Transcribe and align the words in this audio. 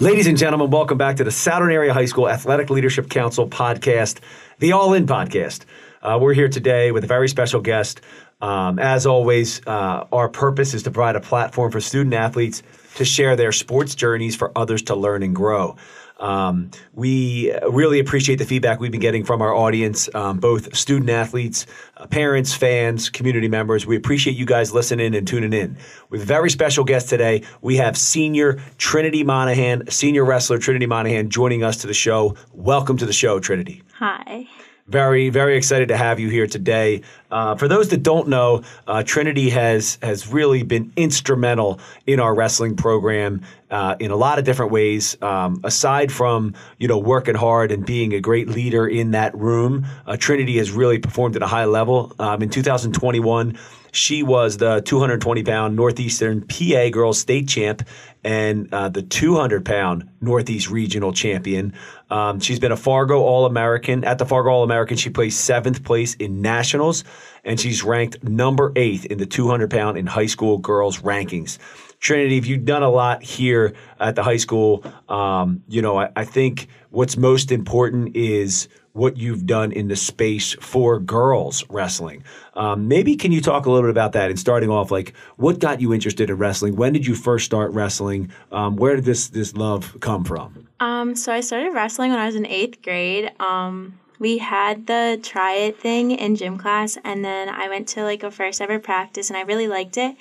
Ladies 0.00 0.26
and 0.26 0.36
gentlemen, 0.36 0.70
welcome 0.70 0.98
back 0.98 1.16
to 1.16 1.24
the 1.24 1.30
Souderton 1.30 1.72
Area 1.72 1.94
High 1.94 2.06
School 2.06 2.28
Athletic 2.28 2.70
Leadership 2.70 3.08
Council 3.08 3.48
podcast, 3.48 4.18
the 4.58 4.72
All 4.72 4.94
In 4.94 5.06
podcast. 5.06 5.60
Uh, 6.02 6.18
we're 6.20 6.34
here 6.34 6.48
today 6.48 6.90
with 6.90 7.04
a 7.04 7.06
very 7.06 7.28
special 7.28 7.60
guest. 7.60 8.00
Um, 8.40 8.80
as 8.80 9.06
always, 9.06 9.64
uh, 9.64 10.08
our 10.10 10.28
purpose 10.28 10.74
is 10.74 10.82
to 10.82 10.90
provide 10.90 11.14
a 11.14 11.20
platform 11.20 11.70
for 11.70 11.80
student 11.80 12.14
athletes 12.14 12.64
to 12.96 13.04
share 13.04 13.36
their 13.36 13.52
sports 13.52 13.94
journeys 13.94 14.34
for 14.34 14.50
others 14.56 14.82
to 14.82 14.96
learn 14.96 15.22
and 15.22 15.36
grow. 15.36 15.76
Um, 16.18 16.70
we 16.92 17.52
really 17.68 17.98
appreciate 17.98 18.36
the 18.36 18.44
feedback 18.44 18.80
we've 18.80 18.92
been 18.92 19.00
getting 19.00 19.24
from 19.24 19.42
our 19.42 19.54
audience, 19.54 20.08
um, 20.14 20.38
both 20.38 20.74
student 20.76 21.10
athletes, 21.10 21.66
uh, 21.96 22.06
parents, 22.06 22.54
fans, 22.54 23.10
community 23.10 23.48
members. 23.48 23.86
We 23.86 23.96
appreciate 23.96 24.36
you 24.36 24.46
guys 24.46 24.72
listening 24.72 25.14
and 25.14 25.26
tuning 25.26 25.52
in. 25.52 25.76
With 26.10 26.22
very 26.24 26.50
special 26.50 26.84
guest 26.84 27.08
today, 27.08 27.42
we 27.62 27.76
have 27.76 27.98
senior 27.98 28.60
Trinity 28.78 29.24
Monahan, 29.24 29.90
senior 29.90 30.24
wrestler 30.24 30.58
Trinity 30.58 30.86
Monahan, 30.86 31.30
joining 31.30 31.64
us 31.64 31.78
to 31.78 31.86
the 31.86 31.94
show. 31.94 32.36
Welcome 32.52 32.96
to 32.98 33.06
the 33.06 33.12
show, 33.12 33.40
Trinity. 33.40 33.82
Hi. 33.98 34.46
Very, 34.86 35.30
very 35.30 35.56
excited 35.56 35.88
to 35.88 35.96
have 35.96 36.20
you 36.20 36.28
here 36.28 36.46
today. 36.46 37.00
Uh, 37.30 37.54
for 37.54 37.68
those 37.68 37.88
that 37.88 38.02
don't 38.02 38.28
know, 38.28 38.64
uh, 38.86 39.02
Trinity 39.02 39.48
has 39.48 39.98
has 40.02 40.28
really 40.28 40.62
been 40.62 40.92
instrumental 40.94 41.80
in 42.06 42.20
our 42.20 42.34
wrestling 42.34 42.76
program 42.76 43.40
uh, 43.70 43.96
in 43.98 44.10
a 44.10 44.16
lot 44.16 44.38
of 44.38 44.44
different 44.44 44.72
ways. 44.72 45.16
Um, 45.22 45.58
aside 45.64 46.12
from 46.12 46.52
you 46.76 46.86
know 46.86 46.98
working 46.98 47.34
hard 47.34 47.72
and 47.72 47.86
being 47.86 48.12
a 48.12 48.20
great 48.20 48.48
leader 48.48 48.86
in 48.86 49.12
that 49.12 49.34
room, 49.34 49.86
uh, 50.06 50.18
Trinity 50.18 50.58
has 50.58 50.70
really 50.70 50.98
performed 50.98 51.34
at 51.34 51.42
a 51.42 51.46
high 51.46 51.64
level. 51.64 52.12
Um, 52.18 52.42
in 52.42 52.50
2021. 52.50 53.56
She 53.94 54.24
was 54.24 54.56
the 54.56 54.82
220 54.84 55.44
pound 55.44 55.76
Northeastern 55.76 56.40
PA 56.48 56.88
girls 56.90 57.16
state 57.20 57.46
champ 57.46 57.86
and 58.24 58.72
uh, 58.72 58.88
the 58.88 59.02
200 59.02 59.64
pound 59.64 60.08
Northeast 60.20 60.70
regional 60.70 61.12
champion. 61.12 61.74
Um, 62.10 62.40
she's 62.40 62.58
been 62.58 62.72
a 62.72 62.76
Fargo 62.76 63.20
All 63.20 63.46
American. 63.46 64.04
At 64.04 64.18
the 64.18 64.26
Fargo 64.26 64.50
All 64.50 64.62
American, 64.62 64.96
she 64.96 65.10
placed 65.10 65.44
seventh 65.44 65.84
place 65.84 66.14
in 66.14 66.40
nationals, 66.40 67.04
and 67.44 67.60
she's 67.60 67.84
ranked 67.84 68.24
number 68.24 68.72
eighth 68.76 69.04
in 69.06 69.18
the 69.18 69.26
200 69.26 69.70
pound 69.70 69.98
in 69.98 70.06
high 70.06 70.26
school 70.26 70.58
girls 70.58 71.00
rankings. 71.00 71.58
Trinity, 72.00 72.36
if 72.36 72.46
you've 72.46 72.64
done 72.64 72.82
a 72.82 72.90
lot 72.90 73.22
here 73.22 73.74
at 73.98 74.14
the 74.14 74.22
high 74.22 74.36
school, 74.36 74.84
um, 75.08 75.62
you 75.68 75.80
know, 75.80 75.98
I, 75.98 76.10
I 76.16 76.24
think 76.24 76.68
what's 76.90 77.16
most 77.16 77.50
important 77.50 78.14
is 78.16 78.68
what 78.94 79.16
you've 79.16 79.44
done 79.44 79.72
in 79.72 79.88
the 79.88 79.96
space 79.96 80.54
for 80.60 81.00
girls 81.00 81.64
wrestling. 81.68 82.22
Um, 82.54 82.86
maybe 82.86 83.16
can 83.16 83.32
you 83.32 83.40
talk 83.40 83.66
a 83.66 83.70
little 83.70 83.82
bit 83.82 83.90
about 83.90 84.12
that 84.12 84.30
and 84.30 84.38
starting 84.38 84.70
off, 84.70 84.92
like 84.92 85.12
what 85.36 85.58
got 85.58 85.80
you 85.80 85.92
interested 85.92 86.30
in 86.30 86.38
wrestling? 86.38 86.76
When 86.76 86.92
did 86.92 87.04
you 87.04 87.16
first 87.16 87.44
start 87.44 87.72
wrestling? 87.72 88.30
Um, 88.52 88.76
where 88.76 88.94
did 88.94 89.04
this 89.04 89.28
this 89.28 89.54
love 89.54 89.96
come 90.00 90.24
from? 90.24 90.68
Um, 90.78 91.16
so 91.16 91.32
I 91.32 91.40
started 91.40 91.74
wrestling 91.74 92.12
when 92.12 92.20
I 92.20 92.26
was 92.26 92.36
in 92.36 92.46
eighth 92.46 92.82
grade. 92.82 93.32
Um, 93.40 93.98
we 94.20 94.38
had 94.38 94.86
the 94.86 95.18
try 95.20 95.54
it 95.54 95.80
thing 95.80 96.12
in 96.12 96.36
gym 96.36 96.56
class, 96.56 96.96
and 97.02 97.24
then 97.24 97.48
I 97.48 97.68
went 97.68 97.88
to 97.88 98.04
like 98.04 98.22
a 98.22 98.30
first 98.30 98.60
ever 98.60 98.78
practice, 98.78 99.28
and 99.28 99.36
I 99.36 99.42
really 99.42 99.66
liked 99.66 99.96
it. 99.96 100.16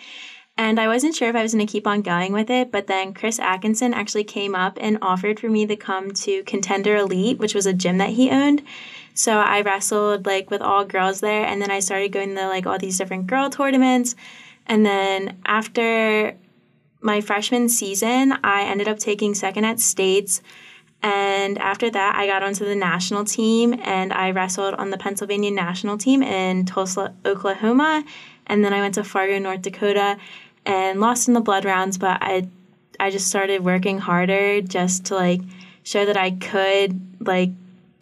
And 0.55 0.79
I 0.79 0.87
wasn't 0.87 1.15
sure 1.15 1.29
if 1.29 1.35
I 1.35 1.41
was 1.41 1.53
going 1.53 1.65
to 1.65 1.71
keep 1.71 1.87
on 1.87 2.03
going 2.03 2.31
with 2.31 2.49
it, 2.49 2.71
but 2.71 2.85
then 2.85 3.13
Chris 3.13 3.39
Atkinson 3.39 3.93
actually 3.93 4.23
came 4.23 4.53
up 4.53 4.77
and 4.79 4.99
offered 5.01 5.39
for 5.39 5.49
me 5.49 5.65
to 5.65 5.75
come 5.75 6.11
to 6.11 6.43
Contender 6.43 6.95
Elite, 6.95 7.39
which 7.39 7.55
was 7.55 7.65
a 7.65 7.73
gym 7.73 7.97
that 7.97 8.11
he 8.11 8.29
owned. 8.29 8.61
So 9.15 9.39
I 9.39 9.61
wrestled 9.61 10.27
like 10.27 10.51
with 10.51 10.61
all 10.61 10.85
girls 10.85 11.21
there, 11.21 11.45
and 11.45 11.61
then 11.61 11.71
I 11.71 11.79
started 11.79 12.11
going 12.11 12.35
to 12.35 12.47
like 12.47 12.67
all 12.67 12.77
these 12.77 12.97
different 12.97 13.27
girl 13.27 13.49
tournaments. 13.49 14.15
And 14.67 14.85
then 14.85 15.39
after 15.45 16.37
my 17.01 17.19
freshman 17.19 17.67
season, 17.67 18.33
I 18.43 18.63
ended 18.63 18.87
up 18.87 18.99
taking 18.99 19.35
second 19.35 19.65
at 19.65 19.79
states. 19.79 20.41
And 21.01 21.57
after 21.57 21.89
that, 21.89 22.15
I 22.15 22.27
got 22.27 22.43
onto 22.43 22.63
the 22.63 22.75
national 22.75 23.25
team 23.25 23.77
and 23.83 24.13
I 24.13 24.31
wrestled 24.31 24.75
on 24.75 24.89
the 24.89 24.97
Pennsylvania 24.97 25.51
national 25.51 25.97
team 25.97 26.23
in 26.23 26.65
Tulsa, 26.65 27.13
Oklahoma. 27.25 28.05
And 28.47 28.63
then 28.63 28.73
I 28.73 28.79
went 28.79 28.95
to 28.95 29.03
Fargo, 29.03 29.37
North 29.37 29.61
Dakota 29.61 30.17
and 30.65 30.99
lost 30.99 31.27
in 31.27 31.33
the 31.33 31.41
blood 31.41 31.65
rounds, 31.65 31.97
but 31.97 32.17
I 32.21 32.47
I 32.99 33.09
just 33.09 33.27
started 33.27 33.63
working 33.63 33.97
harder 33.97 34.61
just 34.61 35.05
to 35.05 35.15
like 35.15 35.41
show 35.83 36.05
that 36.05 36.17
I 36.17 36.31
could 36.31 36.99
like 37.19 37.49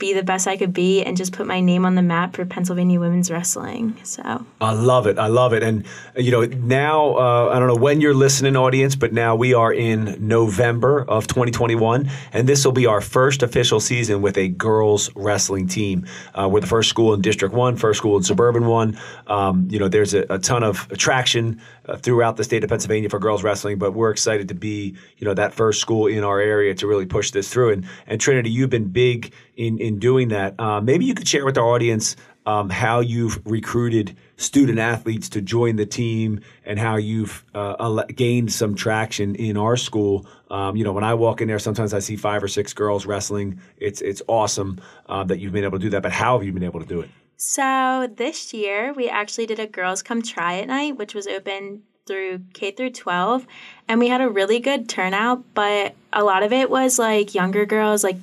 be 0.01 0.13
the 0.13 0.23
best 0.23 0.47
I 0.47 0.57
could 0.57 0.73
be 0.73 1.03
and 1.03 1.15
just 1.15 1.31
put 1.31 1.45
my 1.45 1.61
name 1.61 1.85
on 1.85 1.93
the 1.93 2.01
map 2.01 2.35
for 2.35 2.43
Pennsylvania 2.43 2.99
women's 2.99 3.29
wrestling. 3.29 3.95
So 4.03 4.45
I 4.59 4.73
love 4.73 5.05
it. 5.05 5.19
I 5.19 5.27
love 5.27 5.53
it. 5.53 5.61
And 5.61 5.85
you 6.17 6.31
know, 6.31 6.43
now 6.43 7.15
uh, 7.15 7.49
I 7.53 7.59
don't 7.59 7.67
know 7.67 7.75
when 7.75 8.01
you're 8.01 8.15
listening, 8.15 8.55
audience, 8.55 8.95
but 8.95 9.13
now 9.13 9.35
we 9.35 9.53
are 9.53 9.71
in 9.71 10.17
November 10.19 11.05
of 11.07 11.27
2021, 11.27 12.09
and 12.33 12.49
this 12.49 12.65
will 12.65 12.71
be 12.71 12.87
our 12.87 12.99
first 12.99 13.43
official 13.43 13.79
season 13.79 14.23
with 14.23 14.37
a 14.37 14.47
girls 14.49 15.15
wrestling 15.15 15.67
team. 15.67 16.07
Uh, 16.33 16.49
we're 16.51 16.61
the 16.61 16.67
first 16.67 16.89
school 16.89 17.13
in 17.13 17.21
District 17.21 17.53
One, 17.53 17.77
first 17.77 17.99
school 17.99 18.17
in 18.17 18.23
Suburban 18.23 18.65
One. 18.65 18.97
Um, 19.27 19.67
you 19.69 19.77
know, 19.77 19.87
there's 19.87 20.15
a, 20.15 20.25
a 20.31 20.39
ton 20.39 20.63
of 20.63 20.91
attraction 20.91 21.61
uh, 21.87 21.97
throughout 21.97 22.37
the 22.37 22.43
state 22.43 22.63
of 22.63 22.69
Pennsylvania 22.69 23.09
for 23.09 23.19
girls 23.19 23.43
wrestling, 23.43 23.77
but 23.77 23.93
we're 23.93 24.11
excited 24.11 24.47
to 24.49 24.53
be, 24.53 24.95
you 25.17 25.25
know, 25.25 25.33
that 25.33 25.53
first 25.53 25.81
school 25.81 26.07
in 26.07 26.23
our 26.23 26.39
area 26.39 26.73
to 26.75 26.87
really 26.87 27.05
push 27.05 27.31
this 27.31 27.49
through. 27.49 27.71
And 27.73 27.87
and 28.07 28.19
Trinity, 28.19 28.49
you've 28.49 28.69
been 28.69 28.89
big 28.89 29.33
in 29.55 29.77
in 29.79 29.99
doing 29.99 30.29
that. 30.29 30.59
Uh, 30.59 30.81
maybe 30.81 31.05
you 31.05 31.13
could 31.13 31.27
share 31.27 31.45
with 31.45 31.57
our 31.57 31.65
audience 31.65 32.15
um, 32.45 32.69
how 32.69 32.99
you've 32.99 33.39
recruited 33.45 34.17
student 34.37 34.79
athletes 34.79 35.29
to 35.29 35.41
join 35.41 35.75
the 35.75 35.85
team 35.85 36.41
and 36.65 36.79
how 36.79 36.95
you've 36.97 37.45
uh, 37.53 38.03
gained 38.15 38.51
some 38.51 38.73
traction 38.75 39.35
in 39.35 39.57
our 39.57 39.77
school. 39.77 40.25
Um, 40.49 40.75
you 40.75 40.83
know, 40.83 40.91
when 40.91 41.03
I 41.03 41.13
walk 41.13 41.41
in 41.41 41.47
there, 41.47 41.59
sometimes 41.59 41.93
I 41.93 41.99
see 41.99 42.15
five 42.15 42.43
or 42.43 42.47
six 42.47 42.73
girls 42.73 43.05
wrestling. 43.05 43.59
It's 43.77 44.01
it's 44.01 44.21
awesome 44.27 44.81
uh, 45.07 45.23
that 45.25 45.39
you've 45.39 45.53
been 45.53 45.63
able 45.63 45.77
to 45.77 45.83
do 45.83 45.89
that. 45.91 46.03
But 46.03 46.11
how 46.11 46.37
have 46.37 46.45
you 46.45 46.51
been 46.51 46.63
able 46.63 46.79
to 46.79 46.85
do 46.85 47.01
it? 47.01 47.09
So 47.43 48.07
this 48.17 48.53
year 48.53 48.93
we 48.93 49.09
actually 49.09 49.47
did 49.47 49.57
a 49.57 49.65
girls 49.65 50.03
come 50.03 50.21
try 50.21 50.53
it 50.57 50.67
night, 50.67 50.95
which 50.95 51.15
was 51.15 51.25
open 51.25 51.81
through 52.05 52.41
K 52.53 52.69
through 52.69 52.91
12 52.91 53.47
and 53.87 53.99
we 53.99 54.09
had 54.09 54.21
a 54.21 54.29
really 54.29 54.59
good 54.59 54.87
turnout 54.87 55.43
but 55.55 55.95
a 56.13 56.23
lot 56.23 56.43
of 56.43 56.53
it 56.53 56.69
was 56.69 56.99
like 56.99 57.33
younger 57.33 57.65
girls 57.65 58.03
like 58.03 58.17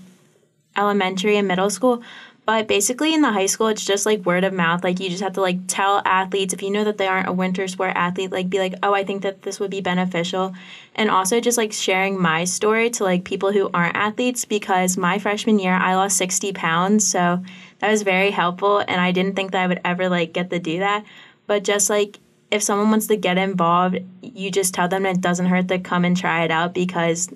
elementary 0.77 1.37
and 1.37 1.49
middle 1.49 1.69
school. 1.69 2.01
But 2.49 2.67
basically 2.67 3.13
in 3.13 3.21
the 3.21 3.31
high 3.31 3.45
school, 3.45 3.67
it's 3.67 3.85
just 3.85 4.07
like 4.07 4.25
word 4.25 4.43
of 4.43 4.55
mouth. 4.55 4.83
Like 4.83 5.01
you 5.01 5.11
just 5.11 5.23
have 5.23 5.35
to 5.35 5.43
like 5.43 5.59
tell 5.67 6.01
athletes 6.07 6.55
if 6.55 6.63
you 6.63 6.71
know 6.71 6.83
that 6.83 6.97
they 6.97 7.07
aren't 7.07 7.29
a 7.29 7.33
winter 7.33 7.69
sport 7.69 7.93
athlete, 7.95 8.33
like 8.33 8.49
be 8.49 8.59
like, 8.59 8.73
oh, 8.83 8.95
I 8.95 9.05
think 9.05 9.21
that 9.21 9.43
this 9.43 9.61
would 9.61 9.71
be 9.71 9.83
beneficial. 9.83 10.55
And 10.95 11.11
also 11.11 11.41
just 11.41 11.59
like 11.59 11.75
sharing 11.75 12.19
my 12.19 12.45
story 12.45 12.89
to 12.89 13.05
like 13.05 13.25
people 13.25 13.53
who 13.53 13.69
aren't 13.75 13.97
athletes 13.97 14.47
because 14.47 14.97
my 14.97 15.19
freshman 15.19 15.59
year 15.59 15.75
I 15.75 15.95
lost 15.95 16.17
60 16.17 16.55
pounds. 16.55 17.07
So 17.07 17.43
that 17.81 17.91
was 17.91 18.01
very 18.01 18.31
helpful. 18.31 18.79
And 18.79 18.99
I 18.99 19.13
didn't 19.13 19.37
think 19.37 19.53
that 19.53 19.63
I 19.63 19.67
would 19.67 19.83
ever 19.85 20.09
like 20.09 20.33
get 20.33 20.49
to 20.49 20.59
do 20.59 20.79
that. 20.79 21.05
But 21.47 21.65
just 21.65 21.91
like 21.91 22.19
if 22.51 22.63
someone 22.63 22.89
wants 22.89 23.09
to 23.09 23.17
get 23.19 23.37
involved, 23.37 23.99
you 24.23 24.51
just 24.51 24.73
tell 24.73 24.89
them 24.89 25.05
it 25.05 25.21
doesn't 25.21 25.45
hurt 25.45 25.69
to 25.69 25.81
come 25.81 26.07
and 26.07 26.17
try 26.17 26.45
it 26.45 26.51
out 26.51 26.73
because 26.73 27.29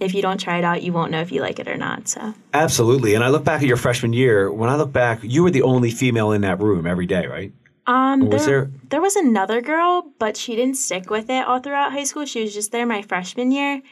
if 0.00 0.14
you 0.14 0.22
don't 0.22 0.38
try 0.38 0.58
it 0.58 0.64
out, 0.64 0.82
you 0.82 0.92
won't 0.92 1.10
know 1.10 1.20
if 1.20 1.30
you 1.30 1.42
like 1.42 1.58
it 1.58 1.68
or 1.68 1.76
not. 1.76 2.08
So 2.08 2.34
absolutely. 2.54 3.14
And 3.14 3.22
I 3.22 3.28
look 3.28 3.44
back 3.44 3.60
at 3.60 3.68
your 3.68 3.76
freshman 3.76 4.12
year. 4.12 4.50
When 4.50 4.70
I 4.70 4.76
look 4.76 4.92
back, 4.92 5.20
you 5.22 5.42
were 5.42 5.50
the 5.50 5.62
only 5.62 5.90
female 5.90 6.32
in 6.32 6.40
that 6.40 6.58
room 6.60 6.86
every 6.86 7.06
day, 7.06 7.26
right? 7.26 7.52
Um, 7.86 8.28
was 8.28 8.46
there, 8.46 8.62
there 8.62 8.70
there 8.90 9.00
was 9.00 9.16
another 9.16 9.60
girl, 9.60 10.12
but 10.18 10.36
she 10.36 10.54
didn't 10.54 10.76
stick 10.76 11.10
with 11.10 11.28
it 11.28 11.46
all 11.46 11.60
throughout 11.60 11.92
high 11.92 12.04
school. 12.04 12.24
She 12.24 12.40
was 12.42 12.54
just 12.54 12.72
there 12.72 12.86
my 12.86 13.02
freshman 13.02 13.50
year. 13.52 13.82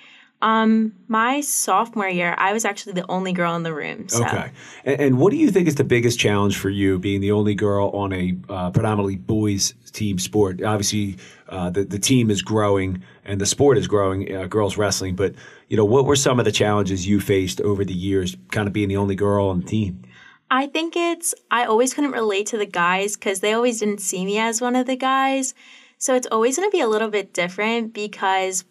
Um, 0.41 0.93
my 1.09 1.41
sophomore 1.41 2.09
year, 2.09 2.37
I 2.39 2.53
was 2.53 2.65
actually 2.65 2.93
the 2.93 3.11
only 3.11 3.33
girl 3.33 3.57
in 3.57 3.65
the 3.65 3.75
room. 3.75 4.09
So. 4.09 4.25
Okay. 4.25 4.53
And, 4.85 5.01
and, 5.01 5.19
what 5.19 5.33
do 5.33 5.37
you 5.37 5.51
think 5.51 5.67
is 5.67 5.75
the 5.75 5.83
biggest 5.83 6.21
challenge 6.21 6.57
for 6.59 6.71
you 6.71 7.01
being 7.01 7.21
the 7.21 7.33
only 7.33 7.57
girl 7.57 7.89
on 7.89 8.13
a 8.13 8.37
uh, 8.49 8.71
predominantly 8.71 9.17
boys 9.17 9.75
team 9.91 10.21
sport? 10.21 10.63
Obviously, 10.63 11.17
uh, 11.49 11.71
the 11.71 11.83
the 11.83 11.99
team 11.99 12.31
is 12.31 12.41
growing 12.41 13.03
and 13.25 13.41
the 13.41 13.47
sport 13.47 13.79
is 13.79 13.89
growing, 13.89 14.33
uh, 14.33 14.47
girls 14.47 14.77
wrestling. 14.77 15.17
But 15.17 15.35
you 15.69 15.77
know, 15.77 15.85
what 15.85 16.07
were 16.07 16.17
some 16.17 16.39
of 16.39 16.45
the 16.45 16.53
challenges 16.53 17.07
you 17.07 17.21
faced 17.21 17.61
over 17.61 17.85
the 17.85 17.95
years, 17.95 18.37
kind 18.51 18.67
of 18.67 18.73
being 18.73 18.89
the 18.89 18.97
only 18.97 19.15
girl 19.15 19.49
on 19.49 19.61
the 19.61 19.67
team? 19.67 20.03
I 20.51 20.67
think 20.67 20.97
it's 20.97 21.35
I 21.51 21.65
always 21.65 21.93
couldn't 21.93 22.13
relate 22.13 22.47
to 22.49 22.59
the 22.59 22.67
guys 22.67 23.17
because 23.17 23.41
they 23.41 23.53
always 23.53 23.81
didn't 23.81 24.01
see 24.01 24.25
me 24.25 24.39
as 24.39 24.61
one 24.61 24.77
of 24.77 24.87
the 24.87 24.97
guys. 24.97 25.55
So 25.99 26.15
it's 26.15 26.27
always 26.31 26.57
going 26.57 26.71
to 26.71 26.77
be 26.77 26.81
a 26.81 26.89
little 26.89 27.11
bit 27.11 27.35
different 27.35 27.93
because 27.93 28.65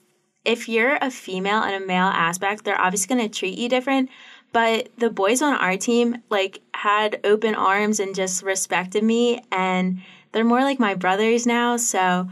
if 0.43 0.67
you're 0.67 0.97
a 1.01 1.11
female 1.11 1.63
in 1.63 1.75
a 1.75 1.85
male 1.85 2.05
aspect, 2.05 2.63
they're 2.63 2.79
obviously 2.79 3.15
going 3.15 3.29
to 3.29 3.39
treat 3.39 3.59
you 3.59 3.69
different. 3.69 4.09
But 4.53 4.89
the 4.97 5.09
boys 5.09 5.41
on 5.41 5.53
our 5.53 5.77
team 5.77 6.23
like 6.29 6.61
had 6.73 7.19
open 7.23 7.53
arms 7.53 7.99
and 7.99 8.15
just 8.15 8.41
respected 8.41 9.03
me 9.03 9.41
and 9.51 9.99
they're 10.31 10.43
more 10.43 10.61
like 10.61 10.79
my 10.79 10.95
brothers 10.95 11.45
now. 11.45 11.77
So 11.77 12.27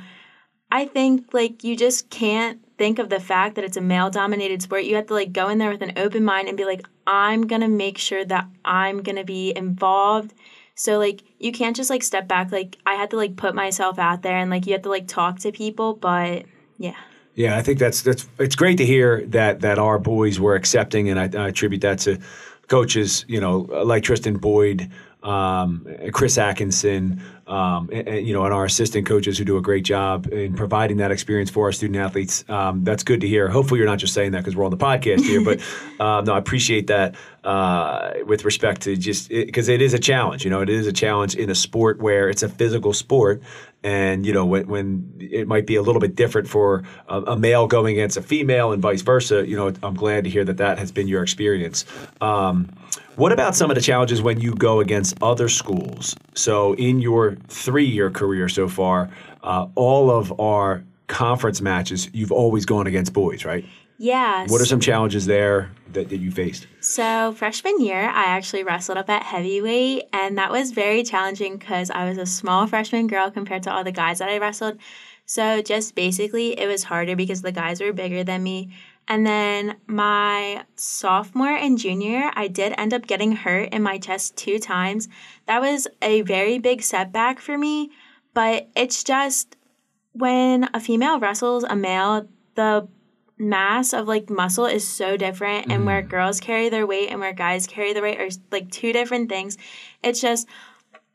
I 0.71 0.85
think 0.85 1.33
like 1.33 1.63
you 1.63 1.75
just 1.75 2.09
can't 2.09 2.64
think 2.77 2.99
of 2.99 3.09
the 3.09 3.19
fact 3.19 3.55
that 3.55 3.63
it's 3.63 3.77
a 3.77 3.81
male 3.81 4.09
dominated 4.09 4.61
sport. 4.61 4.83
You 4.83 4.95
have 4.95 5.07
to 5.07 5.13
like 5.13 5.31
go 5.33 5.49
in 5.49 5.57
there 5.57 5.69
with 5.69 5.81
an 5.81 5.93
open 5.97 6.23
mind 6.23 6.47
and 6.47 6.57
be 6.57 6.65
like, 6.65 6.85
I'm 7.07 7.47
to 7.61 7.67
make 7.67 7.97
sure 7.97 8.25
that 8.25 8.47
I'm 8.63 9.01
to 9.03 9.23
be 9.23 9.53
involved 9.55 10.33
So 10.75 10.99
like 10.99 11.23
you 11.39 11.51
can't 11.51 11.75
just 11.75 11.89
like 11.89 12.03
step 12.03 12.27
back. 12.27 12.51
Like 12.51 12.77
I 12.85 12.95
had 12.95 13.09
to 13.11 13.15
like 13.15 13.37
put 13.37 13.55
myself 13.55 13.97
out 13.97 14.21
there 14.21 14.37
and 14.37 14.51
like 14.51 14.67
you 14.67 14.73
have 14.73 14.81
to 14.83 14.89
like 14.89 15.07
talk 15.07 15.39
to 15.39 15.51
people. 15.51 15.93
But 15.93 16.45
yeah. 16.77 16.95
Yeah, 17.33 17.57
I 17.57 17.61
think 17.61 17.79
that's 17.79 18.01
that's 18.01 18.27
it's 18.39 18.55
great 18.55 18.77
to 18.77 18.85
hear 18.85 19.25
that 19.27 19.61
that 19.61 19.77
our 19.77 19.99
boys 19.99 20.39
were 20.39 20.55
accepting, 20.55 21.09
and 21.09 21.19
I, 21.19 21.23
I 21.37 21.49
attribute 21.49 21.81
that 21.81 21.99
to 21.99 22.17
coaches, 22.69 23.25
you 23.27 23.41
know, 23.41 23.59
like 23.83 24.03
Tristan 24.03 24.37
Boyd, 24.37 24.89
um, 25.21 25.85
Chris 26.13 26.37
Atkinson, 26.37 27.21
um, 27.47 27.89
and, 27.91 28.07
and, 28.07 28.27
you 28.27 28.33
know, 28.33 28.43
and 28.43 28.53
our 28.53 28.65
assistant 28.65 29.05
coaches 29.05 29.37
who 29.37 29.45
do 29.45 29.57
a 29.57 29.61
great 29.61 29.85
job 29.85 30.27
in 30.31 30.55
providing 30.55 30.97
that 30.97 31.11
experience 31.11 31.49
for 31.49 31.65
our 31.65 31.71
student 31.71 31.97
athletes. 31.97 32.43
Um, 32.49 32.83
that's 32.83 33.03
good 33.03 33.21
to 33.21 33.27
hear. 33.27 33.47
Hopefully, 33.47 33.79
you're 33.79 33.87
not 33.87 33.99
just 33.99 34.13
saying 34.13 34.31
that 34.31 34.39
because 34.39 34.55
we're 34.55 34.65
on 34.65 34.71
the 34.71 34.77
podcast 34.77 35.21
here, 35.21 35.43
but 35.43 35.59
uh, 35.99 36.21
no, 36.25 36.33
I 36.33 36.37
appreciate 36.37 36.87
that 36.87 37.15
uh, 37.43 38.13
with 38.25 38.45
respect 38.45 38.81
to 38.81 38.95
just 38.95 39.29
because 39.29 39.69
it, 39.69 39.75
it 39.75 39.85
is 39.85 39.93
a 39.93 39.99
challenge. 39.99 40.43
You 40.43 40.49
know, 40.49 40.61
it 40.61 40.69
is 40.69 40.87
a 40.87 40.93
challenge 40.93 41.35
in 41.35 41.49
a 41.49 41.55
sport 41.55 41.99
where 41.99 42.29
it's 42.29 42.43
a 42.43 42.49
physical 42.49 42.93
sport, 42.93 43.41
and 43.85 44.25
you 44.25 44.33
know 44.33 44.45
when, 44.45 44.67
when 44.67 45.13
it 45.19 45.47
might 45.47 45.67
be 45.67 45.75
a 45.75 45.81
little 45.81 46.01
bit 46.01 46.15
different 46.15 46.49
for 46.49 46.83
a, 47.07 47.21
a, 47.21 47.37
male 47.37 47.67
going 47.67 47.93
against 47.93 48.17
a 48.17 48.21
female 48.21 48.71
and 48.71 48.81
vice 48.81 49.01
versa 49.01 49.47
you 49.47 49.55
know 49.55 49.71
i'm 49.83 49.93
glad 49.93 50.23
to 50.23 50.29
hear 50.29 50.43
that 50.43 50.57
that 50.57 50.79
has 50.79 50.91
been 50.91 51.07
your 51.07 51.21
experience 51.21 51.85
um, 52.19 52.67
what 53.15 53.31
about 53.31 53.55
some 53.55 53.69
of 53.69 53.75
the 53.75 53.81
challenges 53.81 54.21
when 54.21 54.41
you 54.41 54.55
go 54.55 54.79
against 54.79 55.15
other 55.21 55.47
schools 55.47 56.15
so 56.33 56.73
in 56.73 56.99
your 56.99 57.34
three-year 57.47 58.09
career 58.09 58.49
so 58.49 58.67
far 58.67 59.09
uh, 59.43 59.67
all 59.75 60.09
of 60.11 60.37
our 60.39 60.83
conference 61.07 61.61
matches 61.61 62.09
you've 62.13 62.31
always 62.31 62.65
gone 62.65 62.87
against 62.87 63.13
boys 63.13 63.45
right 63.45 63.65
Yeah. 63.97 64.45
What 64.47 64.61
are 64.61 64.65
some 64.65 64.81
challenges 64.81 65.25
there 65.25 65.71
that, 65.93 66.09
that 66.09 66.17
you 66.17 66.31
faced? 66.31 66.67
So, 66.81 67.31
freshman 67.31 67.79
year, 67.79 68.01
I 68.01 68.25
actually 68.25 68.63
wrestled 68.63 68.97
up 68.97 69.09
at 69.09 69.23
heavyweight, 69.23 70.03
and 70.11 70.37
that 70.37 70.51
was 70.51 70.71
very 70.71 71.03
challenging 71.03 71.57
because 71.57 71.89
I 71.89 72.07
was 72.09 72.17
a 72.17 72.25
small 72.25 72.67
freshman 72.67 73.07
girl 73.07 73.31
compared 73.31 73.63
to 73.63 73.71
all 73.71 73.83
the 73.83 73.93
guys 73.93 74.19
that 74.19 74.29
I 74.29 74.37
wrestled. 74.37 74.79
So, 75.25 75.61
just 75.61 75.95
basically, 75.95 76.59
it 76.59 76.67
was 76.67 76.83
harder 76.83 77.15
because 77.15 77.41
the 77.41 77.53
guys 77.53 77.79
were 77.79 77.93
bigger 77.93 78.23
than 78.23 78.43
me. 78.43 78.75
And 79.07 79.25
then 79.25 79.75
my 79.87 80.65
sophomore 80.75 81.55
and 81.55 81.77
junior, 81.77 82.31
I 82.33 82.47
did 82.47 82.73
end 82.77 82.93
up 82.93 83.05
getting 83.05 83.33
hurt 83.33 83.69
in 83.69 83.83
my 83.83 83.97
chest 83.97 84.35
two 84.35 84.57
times. 84.57 85.07
That 85.45 85.61
was 85.61 85.87
a 86.01 86.21
very 86.21 86.57
big 86.57 86.81
setback 86.81 87.39
for 87.39 87.57
me, 87.57 87.91
but 88.33 88.69
it's 88.75 89.03
just 89.03 89.57
when 90.13 90.69
a 90.73 90.79
female 90.79 91.19
wrestles 91.19 91.63
a 91.63 91.75
male, 91.75 92.27
the 92.55 92.87
mass 93.37 93.93
of 93.93 94.07
like 94.07 94.29
muscle 94.29 94.65
is 94.65 94.87
so 94.87 95.17
different 95.17 95.69
and 95.69 95.85
where 95.85 96.01
mm. 96.01 96.09
girls 96.09 96.39
carry 96.39 96.69
their 96.69 96.87
weight 96.87 97.09
and 97.09 97.19
where 97.19 97.33
guys 97.33 97.67
carry 97.67 97.91
their 97.93 98.01
weight 98.01 98.19
are 98.19 98.29
like 98.49 98.71
two 98.71 98.93
different 98.93 99.27
things 99.27 99.57
it's 100.03 100.21
just 100.21 100.47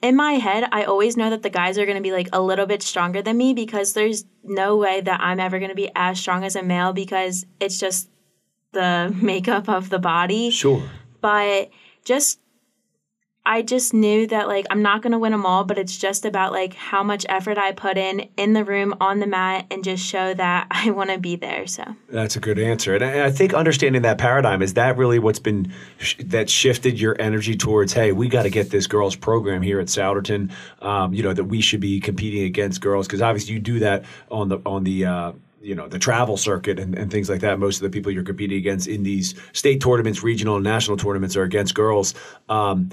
in 0.03 0.17
my 0.17 0.33
head 0.33 0.69
i 0.73 0.85
always 0.85 1.17
know 1.17 1.31
that 1.31 1.43
the 1.43 1.51
guys 1.51 1.79
are 1.79 1.85
going 1.85 1.97
to 1.97 2.03
be 2.03 2.13
like 2.13 2.29
a 2.33 2.41
little 2.41 2.67
bit 2.67 2.83
stronger 2.83 3.23
than 3.23 3.37
me 3.37 3.53
because 3.55 3.93
there's 3.93 4.25
no 4.43 4.77
way 4.77 5.01
that 5.01 5.21
i'm 5.21 5.41
ever 5.41 5.59
going 5.59 5.71
to 5.71 5.75
be 5.75 5.91
as 5.95 6.19
strong 6.19 6.45
as 6.45 6.57
a 6.57 6.63
male 6.63 6.93
because 6.93 7.45
it's 7.61 7.79
just 7.79 8.11
the 8.73 9.15
makeup 9.21 9.69
of 9.69 9.91
the 9.91 9.99
body. 9.99 10.51
Sure. 10.51 10.83
But 11.21 11.71
just 12.05 12.41
I 13.45 13.63
just 13.63 13.95
knew 13.95 14.27
that 14.27 14.49
like 14.49 14.67
I'm 14.71 14.83
not 14.83 15.01
going 15.01 15.13
to 15.13 15.19
win 15.19 15.33
them 15.33 15.47
all, 15.47 15.65
but 15.65 15.79
it's 15.79 15.97
just 15.97 16.27
about 16.27 16.53
like 16.53 16.75
how 16.75 17.03
much 17.03 17.25
effort 17.29 17.57
I 17.57 17.73
put 17.73 17.97
in 17.97 18.29
in 18.37 18.53
the 18.53 18.65
room 18.65 18.95
on 19.01 19.19
the 19.19 19.27
mat 19.27 19.67
and 19.71 19.83
just 19.83 20.05
show 20.05 20.35
that 20.35 20.67
I 20.71 20.91
want 20.91 21.11
to 21.11 21.19
be 21.19 21.37
there. 21.37 21.67
So 21.67 21.85
that's 22.09 22.37
a 22.37 22.41
good 22.41 22.59
answer, 22.59 22.95
and 22.95 23.05
I 23.05 23.31
think 23.31 23.55
understanding 23.55 24.03
that 24.03 24.19
paradigm 24.19 24.61
is 24.63 24.75
that 24.75 24.97
really 24.99 25.19
what's 25.19 25.39
been 25.39 25.73
sh- 25.99 26.17
that 26.25 26.51
shifted 26.51 27.01
your 27.01 27.17
energy 27.19 27.57
towards. 27.57 27.93
Hey, 27.93 28.13
we 28.13 28.29
got 28.29 28.43
to 28.43 28.51
get 28.51 28.71
this 28.71 28.87
girls 28.87 29.17
program 29.17 29.63
here 29.63 29.81
at 29.81 29.87
Souderton. 29.87 30.53
Um, 30.83 31.15
you 31.15 31.23
know 31.23 31.33
that 31.33 31.45
we 31.45 31.63
should 31.63 31.81
be 31.81 31.99
competing 31.99 32.45
against 32.45 32.81
girls 32.81 33.07
because 33.07 33.23
obviously 33.23 33.55
you 33.55 33.61
do 33.61 33.79
that 33.79 34.05
on 34.31 34.49
the 34.49 34.59
on 34.67 34.85
the. 34.85 35.07
Uh, 35.07 35.33
you 35.63 35.75
know 35.75 35.89
the 35.89 35.99
travel 35.99 36.37
circuit 36.37 36.79
and, 36.79 36.97
and 36.97 37.11
things 37.11 37.29
like 37.29 37.41
that. 37.43 37.59
Most 37.59 37.77
of 37.77 37.83
the 37.83 37.91
people 37.91 38.11
you're 38.11 38.23
competing 38.25 38.59
against 38.59 38.89
in 38.89 39.03
these 39.03 39.35
state 39.53 39.81
tournaments, 39.81 40.23
regional 40.23 40.57
and 40.57 40.65
national 40.65 40.97
tournaments, 40.97 41.37
are 41.37 41.43
against 41.43 41.75
girls. 41.75 42.15
Um, 42.49 42.91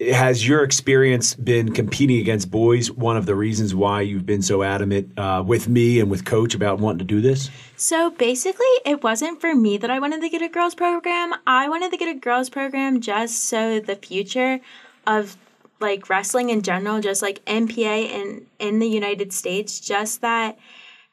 has 0.00 0.46
your 0.46 0.62
experience 0.62 1.34
been 1.34 1.72
competing 1.72 2.18
against 2.20 2.50
boys 2.50 2.90
one 2.90 3.16
of 3.16 3.26
the 3.26 3.34
reasons 3.34 3.74
why 3.74 4.00
you've 4.00 4.24
been 4.24 4.42
so 4.42 4.62
adamant 4.62 5.18
uh, 5.18 5.42
with 5.44 5.68
me 5.68 5.98
and 5.98 6.08
with 6.08 6.24
coach 6.24 6.54
about 6.54 6.78
wanting 6.78 6.98
to 6.98 7.04
do 7.04 7.20
this? 7.20 7.50
So 7.76 8.10
basically 8.10 8.66
it 8.84 9.02
wasn't 9.02 9.40
for 9.40 9.54
me 9.54 9.76
that 9.78 9.90
i 9.90 9.98
wanted 9.98 10.20
to 10.20 10.28
get 10.28 10.40
a 10.42 10.48
girls 10.48 10.74
program. 10.74 11.34
I 11.46 11.68
wanted 11.68 11.90
to 11.90 11.96
get 11.96 12.08
a 12.08 12.18
girls 12.18 12.48
program 12.48 13.00
just 13.00 13.44
so 13.44 13.80
the 13.80 13.96
future 13.96 14.60
of 15.06 15.36
like 15.80 16.08
wrestling 16.08 16.50
in 16.50 16.62
general 16.62 17.00
just 17.00 17.22
like 17.22 17.44
npa 17.44 18.08
in 18.10 18.46
in 18.58 18.80
the 18.80 18.88
united 18.88 19.32
states 19.32 19.78
just 19.78 20.20
that 20.22 20.58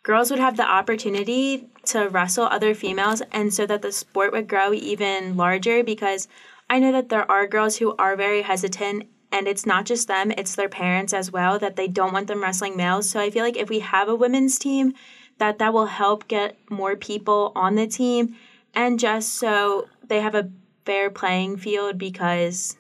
girls 0.02 0.32
would 0.32 0.40
have 0.40 0.58
the 0.58 0.68
opportunity 0.68 1.68
to 1.84 2.08
wrestle 2.10 2.46
other 2.46 2.74
females 2.74 3.22
and 3.32 3.54
so 3.54 3.66
that 3.66 3.84
the 3.84 3.92
sport 3.92 4.32
would 4.32 4.48
grow 4.48 4.74
even 4.74 5.38
larger 5.38 5.84
because 5.84 6.28
I 6.70 6.80
know 6.80 6.92
that 6.92 7.10
there 7.10 7.30
are 7.30 7.48
girls 7.48 7.78
who 7.78 7.96
are 7.98 8.16
very 8.16 8.42
hesitant 8.42 9.08
and 9.32 9.48
it's 9.48 9.66
not 9.66 9.86
just 9.86 10.08
them, 10.08 10.32
it's 10.32 10.56
their 10.56 10.70
parents 10.70 11.14
as 11.14 11.32
well 11.32 11.60
that 11.60 11.76
they 11.76 11.88
don't 11.88 12.14
want 12.14 12.28
them 12.28 12.42
wrestling 12.42 12.78
males. 12.78 13.10
So 13.10 13.20
I 13.20 13.30
feel 13.30 13.44
like 13.44 13.58
if 13.58 13.70
we 13.70 13.80
have 13.80 14.08
a 14.08 14.16
women's 14.16 14.58
team, 14.58 14.94
that 15.38 15.60
that 15.60 15.74
will 15.74 15.86
help 15.86 16.28
get 16.28 16.58
more 16.70 16.96
people 16.96 17.52
on 17.56 17.76
the 17.76 17.88
team 17.88 18.36
and 18.74 19.00
just 19.00 19.34
so 19.34 19.88
they 20.08 20.22
have 20.22 20.36
a 20.36 20.50
fair 20.86 21.10
playing 21.10 21.58
field 21.58 21.98
because 21.98 22.78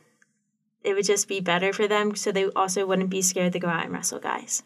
it 0.84 0.94
would 0.94 1.06
just 1.06 1.28
be 1.28 1.40
better 1.40 1.74
for 1.74 1.88
them 1.88 2.16
so 2.16 2.32
they 2.32 2.46
also 2.50 2.86
wouldn't 2.86 3.10
be 3.10 3.22
scared 3.22 3.54
to 3.54 3.60
go 3.60 3.68
out 3.68 3.84
and 3.84 3.94
wrestle 3.94 4.20
guys. 4.20 4.64